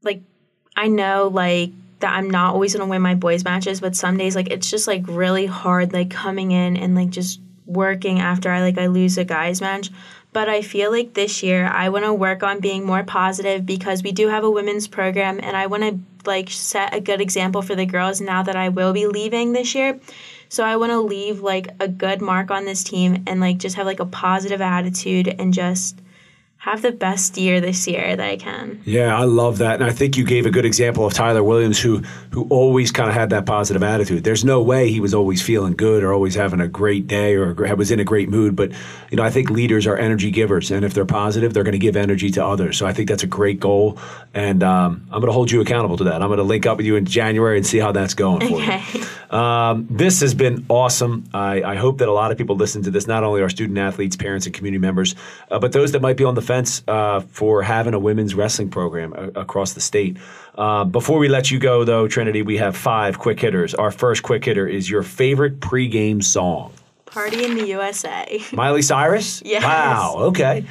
like 0.02 0.22
I 0.78 0.88
know 0.88 1.28
like 1.28 1.72
that 2.00 2.14
I'm 2.14 2.30
not 2.30 2.54
always 2.54 2.74
gonna 2.74 2.90
win 2.90 3.02
my 3.02 3.16
boys 3.16 3.44
matches, 3.44 3.82
but 3.82 3.98
some 3.98 4.16
days 4.16 4.34
like 4.34 4.50
it's 4.50 4.72
just 4.72 4.88
like 4.88 5.04
really 5.08 5.46
hard 5.46 5.92
like 5.92 6.10
coming 6.10 6.52
in 6.52 6.78
and 6.78 6.96
like 6.96 7.10
just 7.10 7.42
working 7.66 8.22
after 8.22 8.50
I 8.50 8.62
like 8.62 8.78
I 8.78 8.88
lose 8.88 9.18
a 9.18 9.26
guys 9.26 9.60
match. 9.60 9.90
But 10.32 10.48
I 10.48 10.62
feel 10.62 10.90
like 10.90 11.14
this 11.14 11.44
year 11.44 11.68
I 11.68 11.90
want 11.90 12.06
to 12.06 12.14
work 12.14 12.44
on 12.44 12.62
being 12.62 12.86
more 12.86 13.04
positive 13.04 13.66
because 13.66 14.04
we 14.04 14.14
do 14.14 14.30
have 14.30 14.46
a 14.46 14.50
women's 14.50 14.88
program 14.88 15.42
and 15.44 15.58
I 15.58 15.68
want 15.68 15.84
to 15.84 16.00
like 16.26 16.50
set 16.50 16.94
a 16.94 17.00
good 17.00 17.22
example 17.22 17.62
for 17.62 17.76
the 17.76 17.86
girls 17.86 18.22
now 18.22 18.44
that 18.44 18.56
I 18.56 18.70
will 18.70 18.94
be 18.94 19.08
leaving 19.08 19.54
this 19.54 19.76
year. 19.76 20.00
So 20.50 20.64
I 20.64 20.76
want 20.76 20.92
to 20.92 21.00
leave 21.00 21.40
like 21.40 21.70
a 21.80 21.88
good 21.88 22.22
mark 22.22 22.52
on 22.52 22.66
this 22.66 22.84
team 22.84 23.24
and 23.28 23.40
like 23.40 23.58
just 23.58 23.76
have 23.78 23.86
like 23.86 24.00
a 24.00 24.06
positive 24.06 24.62
attitude 24.62 25.28
and 25.40 25.54
just 25.54 26.02
have 26.62 26.84
the 26.84 26.92
best 26.92 27.40
year 27.40 27.60
this 27.60 27.88
year 27.88 28.16
that 28.16 28.24
I 28.24 28.38
can. 28.38 28.80
Yeah, 28.86 29.18
I 29.18 29.24
love 29.24 29.58
that, 29.58 29.82
and 29.82 29.84
I 29.84 29.92
think 29.92 30.16
you 30.16 30.24
gave 30.24 30.46
a 30.46 30.52
good 30.52 30.64
example 30.64 31.08
of 31.08 31.12
Tyler 31.12 31.44
Williams, 31.44 31.80
who 31.80 32.04
who 32.30 32.48
always 32.50 32.92
kind 32.92 33.10
of 33.10 33.16
had 33.16 33.32
that 33.32 33.48
positive 33.48 33.82
attitude. 33.82 34.24
There's 34.24 34.46
no 34.46 34.62
way 34.62 34.92
he 34.92 35.00
was 35.00 35.16
always 35.16 35.42
feeling 35.42 35.74
good 35.74 36.04
or 36.04 36.14
always 36.14 36.36
having 36.36 36.62
a 36.62 36.68
great 36.68 37.08
day 37.08 37.34
or 37.34 37.56
was 37.76 37.90
in 37.90 38.00
a 38.00 38.04
great 38.04 38.30
mood, 38.30 38.56
but 38.56 38.72
you 39.10 39.18
know, 39.18 39.24
I 39.24 39.32
think 39.32 39.50
leaders 39.50 39.88
are 39.88 39.98
energy 39.98 40.30
givers, 40.30 40.70
and 40.70 40.86
if 40.86 40.94
they're 40.94 41.04
positive, 41.04 41.52
they're 41.52 41.64
going 41.64 41.72
to 41.72 41.80
give 41.80 41.96
energy 41.96 42.30
to 42.30 42.46
others. 42.46 42.78
So 42.78 42.86
I 42.86 42.94
think 42.94 43.10
that's 43.10 43.24
a 43.24 43.28
great 43.28 43.60
goal, 43.60 43.98
and 44.36 44.62
um, 44.62 45.08
I'm 45.10 45.20
going 45.20 45.30
to 45.30 45.34
hold 45.34 45.50
you 45.50 45.62
accountable 45.62 45.98
to 45.98 46.04
that. 46.04 46.22
I'm 46.22 46.30
going 46.30 46.38
to 46.38 46.44
link 46.44 46.68
up 46.68 46.78
with 46.78 46.86
you 46.86 46.96
in 46.96 47.06
January 47.06 47.58
and 47.58 47.66
see 47.66 47.80
how 47.80 47.92
that's 47.92 48.14
going 48.14 48.48
for 48.48 48.54
okay. 48.58 48.84
you. 48.94 49.04
Um, 49.32 49.88
this 49.90 50.20
has 50.20 50.34
been 50.34 50.66
awesome. 50.68 51.24
I, 51.34 51.64
I, 51.64 51.76
hope 51.78 52.00
that 52.00 52.10
a 52.10 52.12
lot 52.12 52.32
of 52.32 52.38
people 52.38 52.58
listen 52.58 52.84
to 52.84 52.92
this, 52.92 53.08
not 53.08 53.24
only 53.24 53.42
our 53.42 53.50
student 53.50 53.80
athletes, 53.80 54.18
parents, 54.18 54.46
and 54.46 54.54
community 54.54 54.82
members, 54.82 55.16
uh, 55.50 55.58
but 55.58 55.72
those 55.72 55.94
that 55.94 56.02
might 56.02 56.18
be 56.18 56.26
on 56.26 56.36
the 56.36 56.42
fence 56.52 56.84
uh, 56.90 57.22
for 57.22 57.64
having 57.64 57.94
a 57.94 58.00
women's 58.00 58.36
wrestling 58.36 58.70
program 58.70 59.14
a- 59.14 59.40
across 59.40 59.72
the 59.74 59.80
state. 59.80 60.18
Uh, 60.56 60.84
before 60.84 61.18
we 61.18 61.30
let 61.30 61.50
you 61.50 61.60
go, 61.60 61.86
though, 61.86 62.10
Trinity, 62.10 62.42
we 62.42 62.58
have 62.58 62.76
five 62.76 63.20
quick 63.20 63.40
hitters. 63.40 63.74
Our 63.74 63.90
first 63.90 64.22
quick 64.24 64.44
hitter 64.44 64.68
is 64.68 64.90
your 64.90 65.02
favorite 65.02 65.62
pregame 65.62 66.22
song. 66.22 66.74
Party 67.06 67.46
in 67.46 67.56
the 67.56 67.68
USA. 67.68 68.42
Miley 68.54 68.82
Cyrus? 68.82 69.42
Yes. 69.46 69.64
Wow, 69.64 70.16
okay. 70.30 70.66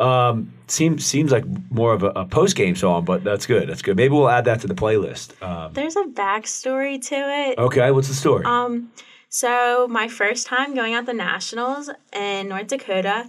Um, 0.00 0.52
seems 0.66 1.04
seems 1.04 1.30
like 1.30 1.44
more 1.70 1.92
of 1.92 2.02
a, 2.02 2.08
a 2.08 2.24
post 2.24 2.56
game 2.56 2.74
song, 2.74 3.04
but 3.04 3.22
that's 3.22 3.46
good. 3.46 3.68
That's 3.68 3.82
good. 3.82 3.96
Maybe 3.96 4.12
we'll 4.14 4.28
add 4.30 4.46
that 4.46 4.60
to 4.62 4.66
the 4.66 4.74
playlist. 4.74 5.40
Um, 5.42 5.72
There's 5.74 5.94
a 5.94 6.04
backstory 6.04 7.00
to 7.08 7.14
it. 7.14 7.58
Okay, 7.58 7.90
what's 7.92 8.08
the 8.08 8.14
story? 8.14 8.44
Um, 8.46 8.90
so 9.28 9.86
my 9.88 10.08
first 10.08 10.46
time 10.48 10.74
going 10.74 10.94
out 10.94 11.06
the 11.06 11.12
nationals 11.14 11.88
in 12.12 12.48
North 12.48 12.66
Dakota, 12.68 13.28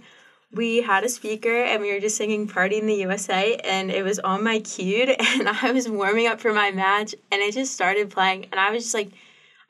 we 0.52 0.82
had 0.82 1.04
a 1.04 1.08
speaker 1.08 1.62
and 1.62 1.82
we 1.82 1.92
were 1.92 2.00
just 2.00 2.16
singing 2.16 2.46
"Party 2.46 2.78
in 2.78 2.86
the 2.86 2.94
USA" 2.94 3.56
and 3.56 3.90
it 3.90 4.02
was 4.02 4.18
on 4.18 4.44
my 4.44 4.60
cue 4.60 5.02
and 5.18 5.48
I 5.48 5.72
was 5.72 5.88
warming 5.88 6.26
up 6.26 6.40
for 6.40 6.52
my 6.52 6.70
match 6.70 7.14
and 7.30 7.40
it 7.40 7.54
just 7.54 7.72
started 7.72 8.10
playing 8.10 8.46
and 8.52 8.60
I 8.60 8.70
was 8.70 8.84
just 8.84 8.94
like, 8.94 9.10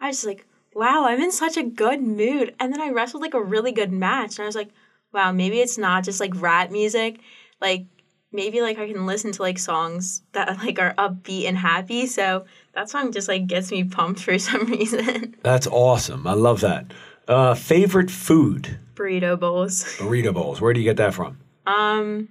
I 0.01 0.09
was 0.09 0.17
just 0.17 0.27
like, 0.27 0.47
wow, 0.75 1.05
I'm 1.07 1.21
in 1.21 1.33
such 1.33 1.57
a 1.57 1.63
good 1.63 2.03
mood. 2.03 2.55
And 2.59 2.73
then 2.73 2.81
I 2.81 2.91
wrestled 2.91 3.23
like 3.23 3.35
a 3.35 3.43
really 3.43 3.73
good 3.73 3.93
match 3.93 4.39
and 4.39 4.45
I 4.45 4.47
was 4.47 4.57
like 4.57 4.71
wow, 5.13 5.33
maybe 5.33 5.61
it's 5.61 5.79
not 5.79 6.05
just 6.05 6.21
like 6.21 6.33
rap 6.41 6.71
music. 6.71 7.21
Like 7.61 7.87
maybe 8.33 8.61
like 8.61 8.79
I 8.79 8.91
can 8.91 9.07
listen 9.07 9.33
to 9.33 9.43
like 9.43 9.59
songs 9.59 10.23
that 10.33 10.59
like 10.65 10.79
are 10.79 10.95
upbeat 10.95 11.47
and 11.47 11.57
happy. 11.57 12.07
So 12.07 12.45
that 12.75 12.91
song 12.91 13.13
just 13.13 13.29
like 13.29 13.47
gets 13.47 13.71
me 13.71 13.85
pumped 13.85 14.21
for 14.21 14.39
some 14.39 14.67
reason. 14.67 15.37
That's 15.43 15.67
awesome. 15.67 16.27
I 16.27 16.35
love 16.35 16.61
that. 16.61 16.93
Uh, 17.29 17.55
favorite 17.55 18.11
food? 18.11 18.79
Burrito 18.95 19.39
bowls. 19.39 19.85
Burrito 19.99 20.33
bowls. 20.33 20.61
Where 20.61 20.73
do 20.73 20.81
you 20.81 20.85
get 20.85 20.97
that 20.99 21.15
from? 21.15 21.39
Um, 21.67 22.29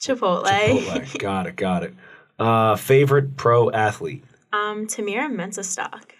Chipotle. 0.00 0.44
Chipotle. 0.44 1.18
got 1.18 1.46
it. 1.46 1.56
Got 1.56 1.82
it. 1.84 1.94
Uh, 2.38 2.76
favorite 2.76 3.36
pro 3.36 3.70
athlete? 3.70 4.24
Um, 4.52 4.86
Tamyra 4.86 5.32
Mensah-Stock. 5.32 6.14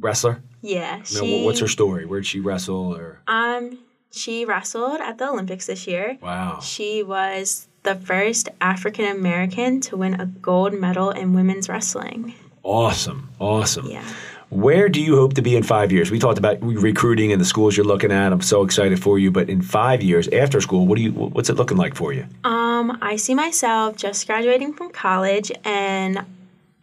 Wrestler. 0.00 0.42
Yeah. 0.62 1.02
She, 1.02 1.44
what's 1.44 1.60
her 1.60 1.68
story? 1.68 2.06
Where'd 2.06 2.26
she 2.26 2.40
wrestle? 2.40 2.94
Or 2.94 3.20
um, 3.26 3.78
she 4.10 4.44
wrestled 4.44 5.00
at 5.00 5.18
the 5.18 5.28
Olympics 5.28 5.66
this 5.66 5.86
year. 5.86 6.18
Wow. 6.20 6.60
She 6.60 7.02
was 7.02 7.68
the 7.82 7.94
first 7.96 8.48
African 8.60 9.04
American 9.06 9.80
to 9.82 9.96
win 9.96 10.20
a 10.20 10.26
gold 10.26 10.74
medal 10.74 11.10
in 11.10 11.34
women's 11.34 11.68
wrestling. 11.68 12.34
Awesome. 12.62 13.30
Awesome. 13.40 13.86
Yeah. 13.86 14.06
Where 14.52 14.90
do 14.90 15.00
you 15.00 15.16
hope 15.16 15.32
to 15.34 15.42
be 15.42 15.56
in 15.56 15.62
five 15.62 15.90
years? 15.90 16.10
We 16.10 16.18
talked 16.18 16.36
about 16.36 16.58
recruiting 16.60 17.32
and 17.32 17.40
the 17.40 17.44
schools 17.46 17.74
you're 17.74 17.86
looking 17.86 18.12
at. 18.12 18.34
I'm 18.34 18.42
so 18.42 18.64
excited 18.64 19.02
for 19.02 19.18
you. 19.18 19.30
But 19.30 19.48
in 19.48 19.62
five 19.62 20.02
years 20.02 20.28
after 20.28 20.60
school, 20.60 20.86
what 20.86 20.96
do 20.96 21.02
you? 21.02 21.10
What's 21.10 21.48
it 21.48 21.54
looking 21.54 21.78
like 21.78 21.94
for 21.94 22.12
you? 22.12 22.26
Um, 22.44 22.98
I 23.00 23.16
see 23.16 23.34
myself 23.34 23.96
just 23.96 24.26
graduating 24.26 24.74
from 24.74 24.90
college, 24.90 25.50
and 25.64 26.22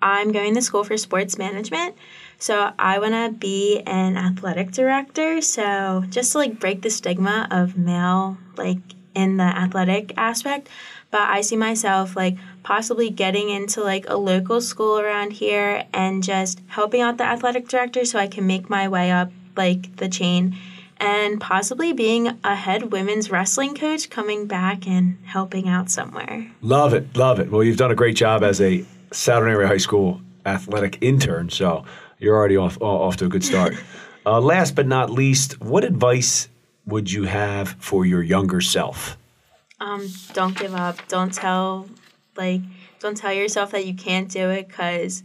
I'm 0.02 0.32
going 0.32 0.56
to 0.56 0.64
school 0.64 0.84
for 0.84 0.98
sports 0.98 1.38
management. 1.38 1.96
So 2.40 2.74
I 2.80 2.98
want 2.98 3.14
to 3.14 3.38
be 3.38 3.82
an 3.86 4.18
athletic 4.18 4.72
director. 4.72 5.40
So 5.40 6.04
just 6.10 6.32
to 6.32 6.40
like 6.40 6.60
break 6.60 6.82
the 6.82 6.90
stigma 6.90 7.48
of 7.52 7.78
male, 7.78 8.40
like 8.58 8.80
in 9.14 9.38
the 9.38 9.44
athletic 9.44 10.14
aspect. 10.18 10.70
But 11.12 11.22
I 11.30 11.42
see 11.42 11.56
myself 11.56 12.16
like 12.16 12.38
possibly 12.64 13.10
getting 13.10 13.50
into 13.50 13.84
like 13.84 14.06
a 14.08 14.18
local 14.18 14.62
school 14.62 15.00
around 15.00 15.34
here 15.34 15.86
and 15.94 16.24
just 16.24 16.62
helping 16.68 17.02
out 17.02 17.18
the 17.18 17.24
athletic 17.24 17.68
director 17.68 18.06
so 18.06 18.20
I 18.20 18.28
can 18.28 18.46
make 18.46 18.70
my 18.70 18.88
way 18.88 19.12
up 19.12 19.32
like 19.56 19.96
the 19.98 20.08
chain 20.08 20.56
and 21.00 21.40
possibly 21.40 21.94
being 21.94 22.38
a 22.44 22.56
head 22.56 22.92
women's 22.92 23.32
wrestling 23.32 23.74
coach 23.74 24.10
coming 24.10 24.46
back 24.48 24.88
and 24.88 25.18
helping 25.26 25.68
out 25.68 25.90
somewhere. 25.90 26.52
Love 26.62 26.94
it. 26.94 27.16
Love 27.16 27.40
it. 27.40 27.50
Well, 27.50 27.64
you've 27.64 27.78
done 27.78 27.92
a 27.92 27.96
great 27.96 28.16
job 28.16 28.44
as 28.44 28.60
a 28.60 28.86
Souderton 29.12 29.50
Area 29.50 29.68
High 29.68 29.78
School 29.78 30.22
athletic 30.46 30.98
intern. 31.02 31.50
So 31.50 31.86
you're 32.18 32.36
already 32.36 32.58
off 32.58 32.80
off 32.82 33.18
to 33.18 33.26
a 33.26 33.30
good 33.30 33.44
start. 33.44 33.76
uh, 34.26 34.42
last 34.42 34.76
but 34.76 34.88
not 34.88 35.10
least, 35.10 35.62
what 35.62 35.84
advice 35.84 36.50
would 36.86 37.12
you 37.12 37.24
have 37.24 37.76
for 37.80 38.06
your 38.06 38.22
younger 38.22 38.62
self? 38.62 39.18
Um, 39.80 40.08
don't 40.34 40.58
give 40.58 40.76
up. 40.76 41.08
Don't 41.08 41.34
tell 41.34 41.88
like 42.36 42.62
don't 43.00 43.18
tell 43.18 43.34
yourself 43.34 43.72
that 43.72 43.86
you 43.86 43.94
can't 43.94 44.30
do 44.30 44.50
it 44.50 44.68
because 44.68 45.24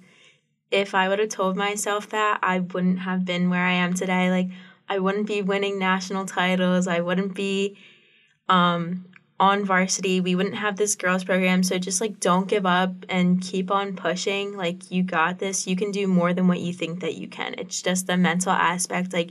if 0.70 0.94
I 0.94 1.08
would 1.08 1.18
have 1.18 1.28
told 1.28 1.56
myself 1.56 2.08
that, 2.10 2.38
I 2.42 2.60
wouldn't 2.60 3.00
have 3.00 3.24
been 3.24 3.50
where 3.50 3.64
I 3.64 3.72
am 3.72 3.94
today. 3.94 4.30
Like 4.30 4.48
I 4.88 4.98
wouldn't 4.98 5.26
be 5.26 5.42
winning 5.42 5.78
national 5.78 6.26
titles. 6.26 6.86
I 6.86 7.00
wouldn't 7.00 7.34
be 7.34 7.76
um, 8.48 9.06
on 9.40 9.64
varsity, 9.64 10.20
we 10.20 10.34
wouldn't 10.34 10.54
have 10.54 10.76
this 10.76 10.94
girls 10.94 11.24
program. 11.24 11.62
So 11.62 11.78
just 11.78 12.00
like 12.00 12.20
don't 12.20 12.48
give 12.48 12.66
up 12.66 12.92
and 13.08 13.40
keep 13.40 13.70
on 13.70 13.96
pushing. 13.96 14.56
Like 14.56 14.90
you 14.90 15.02
got 15.02 15.38
this. 15.38 15.66
You 15.66 15.76
can 15.76 15.90
do 15.90 16.06
more 16.06 16.32
than 16.32 16.46
what 16.46 16.60
you 16.60 16.72
think 16.72 17.00
that 17.00 17.14
you 17.14 17.28
can. 17.28 17.54
It's 17.58 17.82
just 17.82 18.06
the 18.06 18.16
mental 18.16 18.52
aspect. 18.52 19.12
Like 19.12 19.30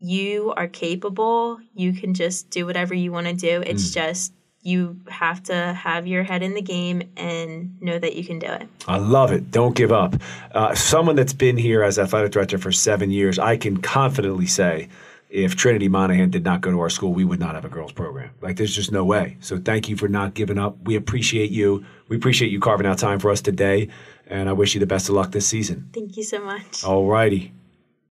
you 0.00 0.52
are 0.56 0.68
capable. 0.68 1.58
You 1.74 1.92
can 1.92 2.14
just 2.14 2.50
do 2.50 2.66
whatever 2.66 2.94
you 2.94 3.12
want 3.12 3.26
to 3.26 3.32
do. 3.32 3.62
It's 3.64 3.90
mm. 3.90 3.94
just 3.94 4.32
you 4.62 5.00
have 5.08 5.42
to 5.44 5.54
have 5.54 6.08
your 6.08 6.24
head 6.24 6.42
in 6.42 6.54
the 6.54 6.62
game 6.62 7.02
and 7.16 7.80
know 7.80 7.98
that 7.98 8.16
you 8.16 8.24
can 8.24 8.40
do 8.40 8.48
it. 8.48 8.68
I 8.88 8.98
love 8.98 9.30
it. 9.30 9.52
Don't 9.52 9.76
give 9.76 9.92
up. 9.92 10.16
Uh, 10.52 10.74
someone 10.74 11.14
that's 11.14 11.32
been 11.32 11.56
here 11.56 11.84
as 11.84 12.00
athletic 12.00 12.32
director 12.32 12.58
for 12.58 12.72
seven 12.72 13.12
years, 13.12 13.38
I 13.38 13.56
can 13.56 13.76
confidently 13.76 14.46
say 14.46 14.88
if 15.30 15.54
Trinity 15.54 15.88
Monahan 15.88 16.30
did 16.30 16.44
not 16.44 16.62
go 16.62 16.72
to 16.72 16.80
our 16.80 16.90
school, 16.90 17.12
we 17.12 17.24
would 17.24 17.38
not 17.38 17.54
have 17.54 17.64
a 17.64 17.68
girls 17.68 17.92
program. 17.92 18.30
Like 18.40 18.56
there's 18.56 18.74
just 18.74 18.90
no 18.90 19.04
way. 19.04 19.36
So 19.40 19.58
thank 19.58 19.88
you 19.88 19.96
for 19.96 20.08
not 20.08 20.34
giving 20.34 20.58
up. 20.58 20.76
We 20.82 20.96
appreciate 20.96 21.50
you. 21.50 21.84
We 22.08 22.16
appreciate 22.16 22.50
you 22.50 22.58
carving 22.58 22.86
out 22.86 22.98
time 22.98 23.20
for 23.20 23.30
us 23.30 23.40
today. 23.40 23.88
And 24.26 24.48
I 24.48 24.52
wish 24.52 24.74
you 24.74 24.80
the 24.80 24.86
best 24.86 25.08
of 25.08 25.14
luck 25.14 25.30
this 25.30 25.46
season. 25.46 25.90
Thank 25.92 26.16
you 26.16 26.24
so 26.24 26.44
much. 26.44 26.82
All 26.82 27.06
righty. 27.06 27.52